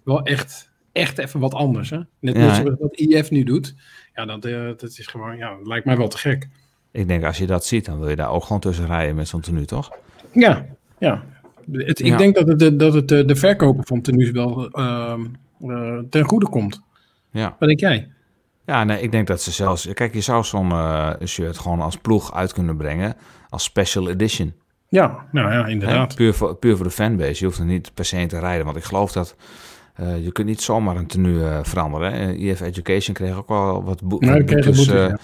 wel 0.05 0.23
echt, 0.23 0.71
echt 0.93 1.19
even 1.19 1.41
wat 1.41 1.55
anders. 1.55 1.91
Hè? 1.91 1.99
Net, 2.21 2.37
Ja, 2.37 2.63
wat 2.63 2.97
IF 2.97 3.31
nu 3.31 3.43
doet. 3.43 3.75
Ja, 4.15 4.25
dat, 4.25 4.45
eh, 4.45 4.65
dat 4.67 4.83
is 4.83 5.07
gewoon, 5.07 5.37
ja, 5.37 5.57
dat 5.57 5.67
lijkt 5.67 5.85
mij 5.87 5.97
wel 5.97 6.09
te 6.09 6.19
gek. 6.19 6.49
Ik 6.91 7.09
denk, 7.09 7.25
als 7.25 7.39
je 7.39 7.47
dat 7.47 7.65
ziet, 7.67 7.85
dan 7.85 7.99
wil 7.99 8.09
je 8.09 8.17
daar 8.17 8.31
ook 8.31 8.45
gewoon 8.45 8.61
tussen 8.61 8.87
rijden 8.87 9.15
met 9.15 9.29
zo'n 9.29 9.41
tenue, 9.41 9.65
toch? 9.65 9.91
Ja, 10.33 10.67
ja. 10.99 11.23
Het, 11.73 12.01
ik 12.01 12.07
Ja. 12.07 12.17
denk 12.17 12.35
dat 12.35 12.47
het, 12.49 12.59
de- 12.59 12.77
dat 12.77 12.95
het 12.95 13.09
de, 13.09 13.25
de 13.25 13.37
verkoper 13.37 13.85
van 13.87 14.01
tenues 14.01 14.31
wel 14.31 14.71
ehm, 14.71 15.25
eh, 15.69 15.99
ten 16.11 16.25
goede 16.25 16.49
komt. 16.49 16.81
Ja. 17.31 17.57
Wat 17.59 17.69
denk 17.69 17.81
jij? 17.81 18.09
Ja, 18.67 18.85
nee, 18.85 19.01
ik 19.01 19.11
denk 19.11 19.27
dat 19.27 19.43
ze 19.43 19.51
zelfs... 19.51 19.93
Kijk, 19.93 20.15
je 20.15 20.21
zou 20.21 20.45
zo'n 20.45 20.71
eh, 20.71 21.13
shirt 21.25 21.59
gewoon 21.59 21.81
als 21.81 21.97
ploeg 21.97 22.35
uit 22.35 22.53
kunnen 22.53 22.77
brengen. 22.77 23.15
Als 23.49 23.65
special 23.65 24.11
edition. 24.11 24.55
Ja, 24.89 25.27
nou 25.33 25.53
ja, 25.53 25.67
inderdaad. 25.67 26.15
Puur, 26.15 26.35
voor, 26.35 26.57
puur 26.57 26.77
voor 26.77 26.85
de 26.85 26.91
fanbase. 26.93 27.39
Je 27.39 27.45
hoeft 27.45 27.59
er 27.59 27.65
niet 27.65 27.95
per 27.95 28.05
se 28.05 28.17
in 28.17 28.29
te 28.29 28.39
rijden. 28.39 28.65
Want 28.65 28.77
ik 28.77 28.85
geloof 28.85 29.13
dat... 29.13 29.37
eh, 29.95 30.25
je 30.25 30.33
kunt 30.33 30.47
niet 30.47 30.61
zomaar 30.61 30.97
een 30.97 31.07
tenue 31.07 31.45
eh, 31.45 31.59
veranderen. 31.63 32.13
Hè? 32.13 32.33
IF 32.33 32.61
Education 32.61 33.15
kreeg 33.15 33.37
ook 33.37 33.49
wel 33.49 33.85
wat 33.85 34.03
boe- 34.03 34.25
Nou, 34.25 34.45
boetes 34.45 34.87
eh, 34.89 34.95
ja. 35.09 35.17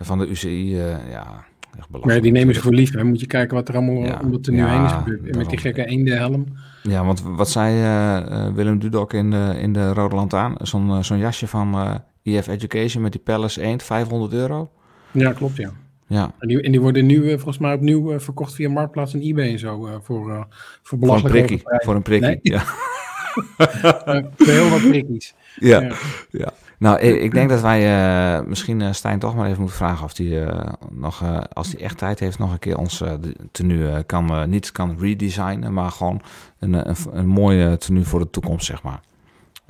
van 0.00 0.18
de 0.18 0.26
UCI. 0.26 0.78
eh, 0.78 0.86
ja, 1.10 1.44
echt 1.78 1.88
belachelijk. 1.90 2.04
Maar 2.04 2.20
die 2.20 2.32
nemen 2.32 2.54
ze 2.54 2.60
voor 2.60 2.72
lief. 2.74 2.92
Hè. 2.92 3.04
Moet 3.04 3.20
je 3.20 3.26
kijken 3.26 3.56
wat 3.56 3.68
er 3.68 3.74
allemaal 3.76 4.04
Ja. 4.04 4.20
om 4.24 4.32
het 4.32 4.46
nu 4.48 4.56
Ja, 4.56 4.68
heen 4.68 4.84
is 4.84 4.92
gebeurd. 4.92 5.36
Met 5.36 5.48
die 5.50 5.58
gekke 5.58 5.84
eendenhelm. 5.86 6.44
Ja, 6.82 7.04
want 7.04 7.22
wat 7.22 7.50
zei 7.50 7.74
eh, 7.74 8.16
eh, 8.46 8.54
Willem 8.54 8.78
Dudok 8.78 9.12
in 9.12 9.30
de, 9.30 9.54
in 9.60 9.72
de 9.72 9.92
Rode 9.92 10.14
Lantaarn? 10.14 10.54
Zo'n 10.62 10.90
eh, 10.90 11.02
zo'n 11.02 11.18
jasje 11.18 11.46
van 11.46 11.74
eh 11.74 11.94
IF 12.34 12.46
Education 12.48 13.02
met 13.02 13.12
die 13.12 13.20
Palace 13.20 13.62
Eend, 13.62 13.82
500 13.82 14.32
euro. 14.32 14.70
Ja, 15.10 15.32
klopt, 15.32 15.56
ja. 15.56 15.70
Ja, 16.06 16.32
En 16.38 16.48
die, 16.48 16.60
en 16.62 16.70
die 16.70 16.80
worden 16.80 17.06
nu 17.06 17.22
eh, 17.24 17.34
volgens 17.34 17.58
mij 17.58 17.74
opnieuw 17.74 18.12
eh, 18.12 18.18
verkocht 18.18 18.54
via 18.54 18.68
Marktplaats 18.70 19.14
en 19.14 19.20
eBay 19.20 19.48
en 19.50 19.58
zo. 19.58 19.86
eh, 19.86 19.92
voor, 20.02 20.30
eh 20.30 20.36
voor 20.36 20.46
voor 20.82 20.92
een 20.92 20.98
belachelijk 21.00 21.34
prikkie. 21.46 21.62
Voor 21.64 21.94
een 21.94 22.02
prikkie, 22.02 22.28
Nee. 22.28 22.38
ja. 22.42 22.62
Heel 24.36 24.68
wat 24.68 24.88
prikkies. 24.88 25.34
ja. 25.54 25.80
Ja. 25.80 25.92
Ja. 26.30 26.52
Nou, 26.78 26.98
ik, 27.00 27.22
ik 27.22 27.32
denk 27.32 27.48
dat 27.48 27.60
wij 27.60 27.96
eh, 28.38 28.46
misschien 28.46 28.80
eh, 28.80 28.92
Stijn 28.92 29.18
toch 29.18 29.34
maar 29.34 29.46
even 29.46 29.58
moeten 29.60 29.76
vragen 29.76 30.04
of 30.04 30.16
hij 30.16 30.48
nog, 30.90 31.22
eh, 31.22 31.40
als 31.52 31.72
hij 31.72 31.80
echt 31.80 31.98
tijd 31.98 32.20
heeft, 32.20 32.38
nog 32.38 32.52
een 32.52 32.58
keer 32.58 32.78
ons 32.78 33.02
tenue 33.50 34.02
kan, 34.02 34.50
niet 34.50 34.72
kan 34.72 34.96
redesignen, 35.00 35.72
maar 35.72 35.90
gewoon 35.90 36.22
een, 36.58 36.88
een, 36.88 36.96
een 37.12 37.26
mooie 37.26 37.76
tenue 37.76 38.04
voor 38.04 38.20
de 38.20 38.30
toekomst, 38.30 38.66
zeg 38.66 38.82
maar. 38.82 39.00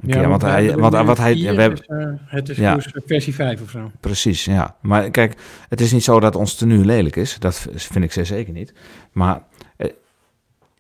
Keer, 0.07 0.29
want 0.29 0.43
hij, 0.43 0.63
nu 0.75 0.81
wat 0.81 1.19
hij, 1.19 1.35
we 1.35 1.61
hebben, 1.61 2.21
het 2.27 2.49
is 2.49 2.57
Ja. 2.57 2.79
versie 3.07 3.35
5 3.35 3.63
of 3.63 3.71
zo. 3.71 3.91
Precies, 4.01 4.45
ja. 4.45 4.77
Maar 4.81 5.11
kijk, 5.11 5.35
het 5.69 5.81
is 5.81 5.93
niet 5.93 6.05
zo 6.05 6.21
dat 6.21 6.37
ons 6.37 6.55
tenue 6.55 6.85
lelijk 6.85 7.17
is. 7.17 7.39
Dat 7.39 7.67
vind 7.75 8.05
ik 8.05 8.13
zeer 8.13 8.27
zeker 8.27 8.53
niet. 8.53 8.73
Maar 9.13 9.43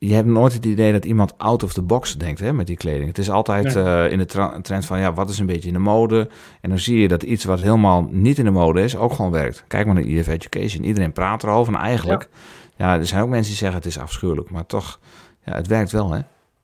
je 0.09 0.14
hebt 0.14 0.29
nooit 0.29 0.53
het 0.53 0.64
idee 0.64 0.93
dat 0.93 1.05
iemand 1.05 1.38
out 1.38 1.62
of 1.62 1.73
the 1.73 1.83
box 1.83 2.17
denkt 2.17 2.40
hè, 2.40 2.53
met 2.53 2.67
die 2.67 2.77
kleding. 2.77 3.07
Het 3.07 3.19
is 3.19 3.31
altijd 3.31 3.75
Nee. 3.75 3.85
eh, 3.85 4.12
in 4.12 4.19
de 4.19 4.59
trend 4.62 4.87
van, 4.87 4.99
ja, 4.99 5.12
wat 5.12 5.31
is 5.31 5.38
een 5.38 5.47
beetje 5.47 5.69
in 5.69 5.75
de 5.75 5.81
mode? 5.81 6.29
En 6.61 6.69
dan 6.69 6.79
zie 6.79 6.99
je 6.99 7.09
dat 7.09 7.23
iets 7.23 7.45
wat 7.45 7.61
helemaal 7.61 8.09
niet 8.11 8.38
in 8.38 8.45
de 8.45 8.51
mode 8.51 8.83
is, 8.83 8.97
ook 8.97 9.12
gewoon 9.12 9.31
werkt. 9.31 9.64
Kijk 9.69 9.87
maar 9.87 9.95
naar 9.95 10.05
EF 10.05 10.27
Education. 10.29 10.85
Iedereen 10.85 11.12
praat 11.12 11.43
erover. 11.43 11.75
En 11.75 11.81
eigenlijk, 11.81 12.29
ja. 12.77 12.99
er 12.99 13.07
zijn 13.07 13.23
ook 13.23 13.29
mensen 13.29 13.49
die 13.51 13.57
zeggen 13.59 13.79
het 13.79 13.87
is 13.88 13.99
afschuwelijk. 13.99 14.51
Maar 14.51 14.67
toch, 14.67 15.01
ja, 15.45 15.55
het 15.55 15.67
werkt 15.67 15.93
wel, 15.93 16.11
hè? 16.12 16.21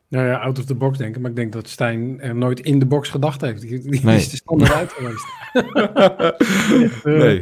Nou 0.08 0.26
ja, 0.26 0.36
out 0.38 0.58
of 0.58 0.64
the 0.64 0.74
box 0.74 0.98
denken. 0.98 1.20
Maar 1.20 1.30
ik 1.30 1.36
denk 1.36 1.52
dat 1.52 1.68
Stijn 1.68 2.20
er 2.20 2.34
nooit 2.34 2.60
in 2.60 2.78
de 2.78 2.86
box 2.86 3.08
gedacht 3.08 3.40
heeft. 3.40 3.60
Die, 3.60 4.04
Nee. 4.04 4.16
is 4.16 4.30
er 4.32 4.36
standaard 4.36 4.72
uit 4.72 4.92
geweest. 4.92 5.26
echt, 6.84 7.04
eh, 7.04 7.32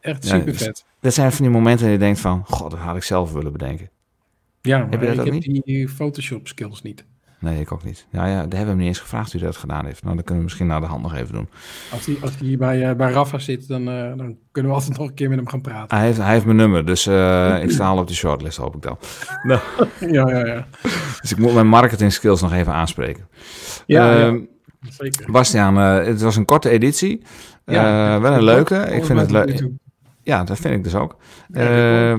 echt 0.00 0.24
Ja, 0.24 0.30
super 0.30 0.44
dus- 0.52 0.62
vet. 0.62 0.84
Dat 1.00 1.14
zijn 1.14 1.32
van 1.32 1.44
die 1.44 1.54
momenten 1.54 1.84
dat 1.84 1.94
je 1.94 2.00
denkt 2.00 2.20
van, 2.20 2.42
god, 2.46 2.70
dat 2.70 2.80
had 2.80 2.96
ik 2.96 3.02
zelf 3.02 3.32
willen 3.32 3.52
bedenken. 3.52 3.90
Ja, 4.66 4.78
je 4.78 4.82
maar 4.82 4.90
dat 4.90 5.02
ik 5.02 5.18
ook 5.18 5.24
heb 5.24 5.34
niet? 5.34 5.64
die 5.64 5.88
Photoshop 5.88 6.48
skills 6.48 6.82
niet. 6.82 7.04
Nee, 7.38 7.60
ik 7.60 7.72
ook 7.72 7.84
niet. 7.84 8.06
Ja, 8.10 8.26
ja, 8.26 8.34
daar 8.34 8.40
hebben 8.40 8.58
we 8.60 8.66
hem 8.66 8.76
niet 8.76 8.86
eens 8.86 8.98
gevraagd 8.98 9.32
wie 9.32 9.40
dat 9.40 9.56
gedaan 9.56 9.84
heeft. 9.84 10.02
Nou, 10.02 10.16
dat 10.16 10.24
kunnen 10.24 10.42
we 10.42 10.48
misschien 10.48 10.66
naar 10.66 10.80
de 10.80 10.86
hand 10.86 11.02
nog 11.02 11.14
even 11.14 11.34
doen. 11.34 11.48
Als 11.92 12.04
die, 12.04 12.18
als 12.22 12.36
die 12.36 12.48
hier 12.48 12.58
bij, 12.58 12.88
eh, 12.88 12.96
bij 12.96 13.12
Rafa 13.12 13.38
zit, 13.38 13.68
dan, 13.68 13.88
eh, 13.88 14.16
dan 14.16 14.36
kunnen 14.52 14.70
we 14.72 14.78
altijd 14.78 14.98
nog 14.98 15.08
een 15.08 15.14
keer 15.14 15.28
met 15.28 15.38
hem 15.38 15.48
gaan 15.48 15.60
praten. 15.60 15.96
Hij 15.96 16.06
heeft, 16.06 16.18
hij 16.18 16.32
heeft 16.32 16.44
mijn 16.44 16.56
nummer, 16.56 16.84
dus 16.86 17.06
eh, 17.06 17.62
ik 17.62 17.70
sta 17.70 17.86
al 17.86 17.98
op 17.98 18.08
de 18.08 18.14
shortlist, 18.14 18.56
hoop 18.56 18.74
ik 18.74 18.82
dan. 18.82 18.98
Ja, 20.00 20.30
ja, 20.30 20.46
ja. 20.46 20.66
Dus 21.20 21.32
ik 21.32 21.38
moet 21.38 21.54
mijn 21.54 21.68
marketing 21.68 22.12
skills 22.12 22.40
nog 22.40 22.52
even 22.52 22.72
aanspreken. 22.72 23.28
Ja, 23.86 24.18
ja, 24.18 24.26
Ehm, 24.26 24.40
zeker. 24.88 25.30
Bastiaan, 25.30 25.76
het 25.76 26.20
was 26.20 26.36
een 26.36 26.44
korte 26.44 26.70
editie. 26.70 27.22
Ja, 27.64 28.20
wel 28.20 28.32
een 28.32 28.44
leuke. 28.44 28.74
Ik 28.76 29.04
vind 29.04 29.20
het 29.20 29.30
leuk. 29.30 29.68
Ja, 30.22 30.44
dat 30.44 30.58
vind 30.58 30.74
ik 30.74 30.84
dus 30.84 30.94
ook. 30.94 31.16
Ja, 31.52 32.18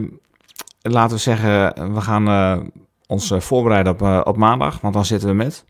laten 0.89 1.15
we 1.15 1.21
zeggen, 1.21 1.93
we 1.93 2.01
gaan 2.01 2.27
eh, 2.27 2.67
ons 3.07 3.31
eh, 3.31 3.39
voorbereiden 3.39 3.93
op, 3.93 4.01
eh, 4.01 4.21
op 4.23 4.37
maandag, 4.37 4.81
want 4.81 4.93
dan 4.93 5.05
zitten 5.05 5.29
we 5.29 5.35
met 5.35 5.65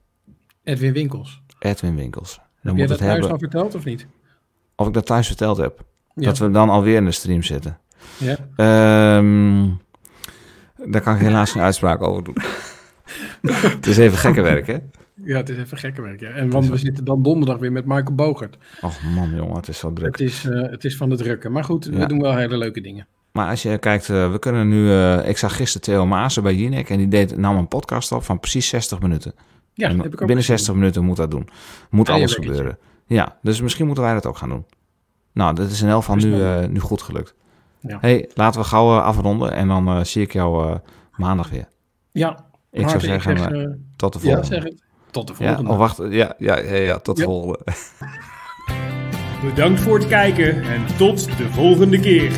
Edwin 0.64 0.94
Winkels. 0.94 1.42
Edwin 1.60 1.96
Winkels. 1.96 2.36
Dan 2.36 2.46
Heb 2.62 2.74
moet 2.76 2.88
dat 2.88 2.90
het 2.90 3.00
thuis 3.00 3.12
hebben. 3.12 3.32
al 3.32 3.40
verteld 3.40 3.76
of 3.76 3.86
niet? 3.86 4.08
of 4.76 4.88
ik 4.88 4.94
dat 4.94 5.06
thuis 5.06 5.28
verteld 5.28 5.58
heb. 5.58 5.86
Ja. 6.14 6.26
Dat 6.26 6.38
we 6.38 6.52
dan 6.52 6.70
alweer 6.70 6.96
in 6.96 7.06
de 7.06 7.12
stream 7.12 7.44
zitten. 7.44 7.78
Ja. 8.18 8.38
Ehm, 8.56 9.70
daar 10.92 11.02
kan 11.02 11.16
ik 11.16 11.22
helaas 11.22 11.52
geen 11.52 11.62
uitspraak 11.62 12.02
over 12.02 12.24
doen. 12.24 12.38
het 13.76 13.88
is 13.88 13.98
even 13.98 14.18
gekke 14.18 14.42
werk, 14.42 14.68
hè? 14.68 14.78
ja, 15.24 15.38
het 15.38 15.50
is 15.50 15.58
even 15.58 15.78
gekke 15.78 16.02
werk. 16.02 16.20
Ja. 16.20 16.30
En 16.30 16.50
want 16.50 16.68
we 16.70 16.78
zitten 16.78 17.06
dan 17.06 17.24
donderdag 17.24 17.58
weer 17.58 17.72
met 17.72 17.86
Michael 17.86 18.16
Bogert. 18.16 18.58
Och 18.82 19.04
man, 19.04 19.36
jongen, 19.36 19.56
het 19.56 19.68
is 19.68 19.80
zo 19.80 19.94
druk. 19.94 20.18
Het 20.18 20.28
is, 20.28 20.46
eh, 20.46 20.62
het 20.62 20.84
is 20.84 20.98
van 20.98 21.10
het 21.10 21.20
drukken. 21.20 21.52
Maar 21.52 21.64
goed, 21.64 21.86
we 21.86 22.06
doen 22.06 22.22
wel 22.22 22.36
hele 22.36 22.58
leuke 22.58 22.82
dingen. 22.82 23.08
Maar 23.38 23.50
als 23.50 23.62
je 23.62 23.78
kijkt, 23.78 24.10
eh, 24.10 24.32
we 24.32 24.40
kunnen 24.40 24.68
nu... 24.68 24.92
eh, 24.92 25.30
ik 25.30 25.38
zag 25.38 25.56
gisteren 25.56 25.82
Theo 25.82 26.06
Maassen 26.06 26.44
bij 26.44 26.56
Jinek 26.56 26.90
en 26.90 26.98
die 26.98 27.08
deed, 27.08 27.38
nam 27.38 27.58
een 27.58 27.68
podcast 27.68 28.12
op 28.12 28.24
van 28.24 28.40
precies 28.40 28.68
60 28.68 29.00
minuten. 29.00 29.34
Ja, 29.74 29.88
heb 29.88 29.98
ik 29.98 30.06
ook 30.06 30.18
binnen 30.18 30.36
gezien. 30.38 30.58
60 30.58 30.74
minuten 30.74 31.04
moet 31.04 31.18
dat 31.18 31.32
doen. 31.32 31.50
Moet 31.90 32.08
Ja, 32.08 32.14
alles 32.14 32.34
gebeuren. 32.34 32.78
Ja, 33.06 33.38
dus 33.42 33.62
misschien 33.62 33.86
moeten 33.86 34.04
wij 34.04 34.14
dat 34.14 34.26
ook 34.26 34.38
gaan 34.38 34.50
doen. 34.50 34.66
Nou, 35.34 35.56
dat 35.56 35.70
is 35.70 35.82
in 35.82 35.88
elk 35.90 36.04
geval 36.04 36.16
nu, 36.16 36.42
eh, 36.44 36.68
nu 36.68 36.80
goed 36.80 37.02
gelukt. 37.02 37.36
Ja. 37.80 37.98
hey, 38.02 38.30
laten 38.34 38.62
we 38.62 38.68
gauw 38.68 38.98
afronden 39.00 39.52
en 39.52 39.68
dan 39.68 40.06
zie 40.06 40.22
ik 40.22 40.34
jou 40.34 40.78
maandag 41.16 41.50
weer. 41.50 41.70
Ja, 42.12 42.46
Ik 42.72 42.90
zou 42.90 43.00
zeggen, 43.02 43.38
zeg, 43.38 43.50
tot 43.96 44.14
de 44.14 44.20
ja, 44.20 44.26
volgende. 44.36 44.46
zeg 44.56 44.64
het. 44.64 44.82
Tot 45.12 45.28
de 45.28 45.34
Ja, 45.38 45.48
volgende. 45.48 45.72
oh, 45.72 45.78
wacht. 45.78 45.98
Ja, 45.98 46.34
ja, 46.38 46.58
ja, 46.60 46.76
ja 46.76 47.00
tot 47.00 47.16
de 47.16 47.22
Ja. 47.22 47.28
volgende. 47.28 47.60
Bedankt 49.44 49.80
voor 49.82 49.98
het 49.98 50.08
kijken 50.08 50.64
en 50.64 50.86
tot 50.98 51.38
de 51.38 51.50
volgende 51.52 52.00
keer. 52.00 52.32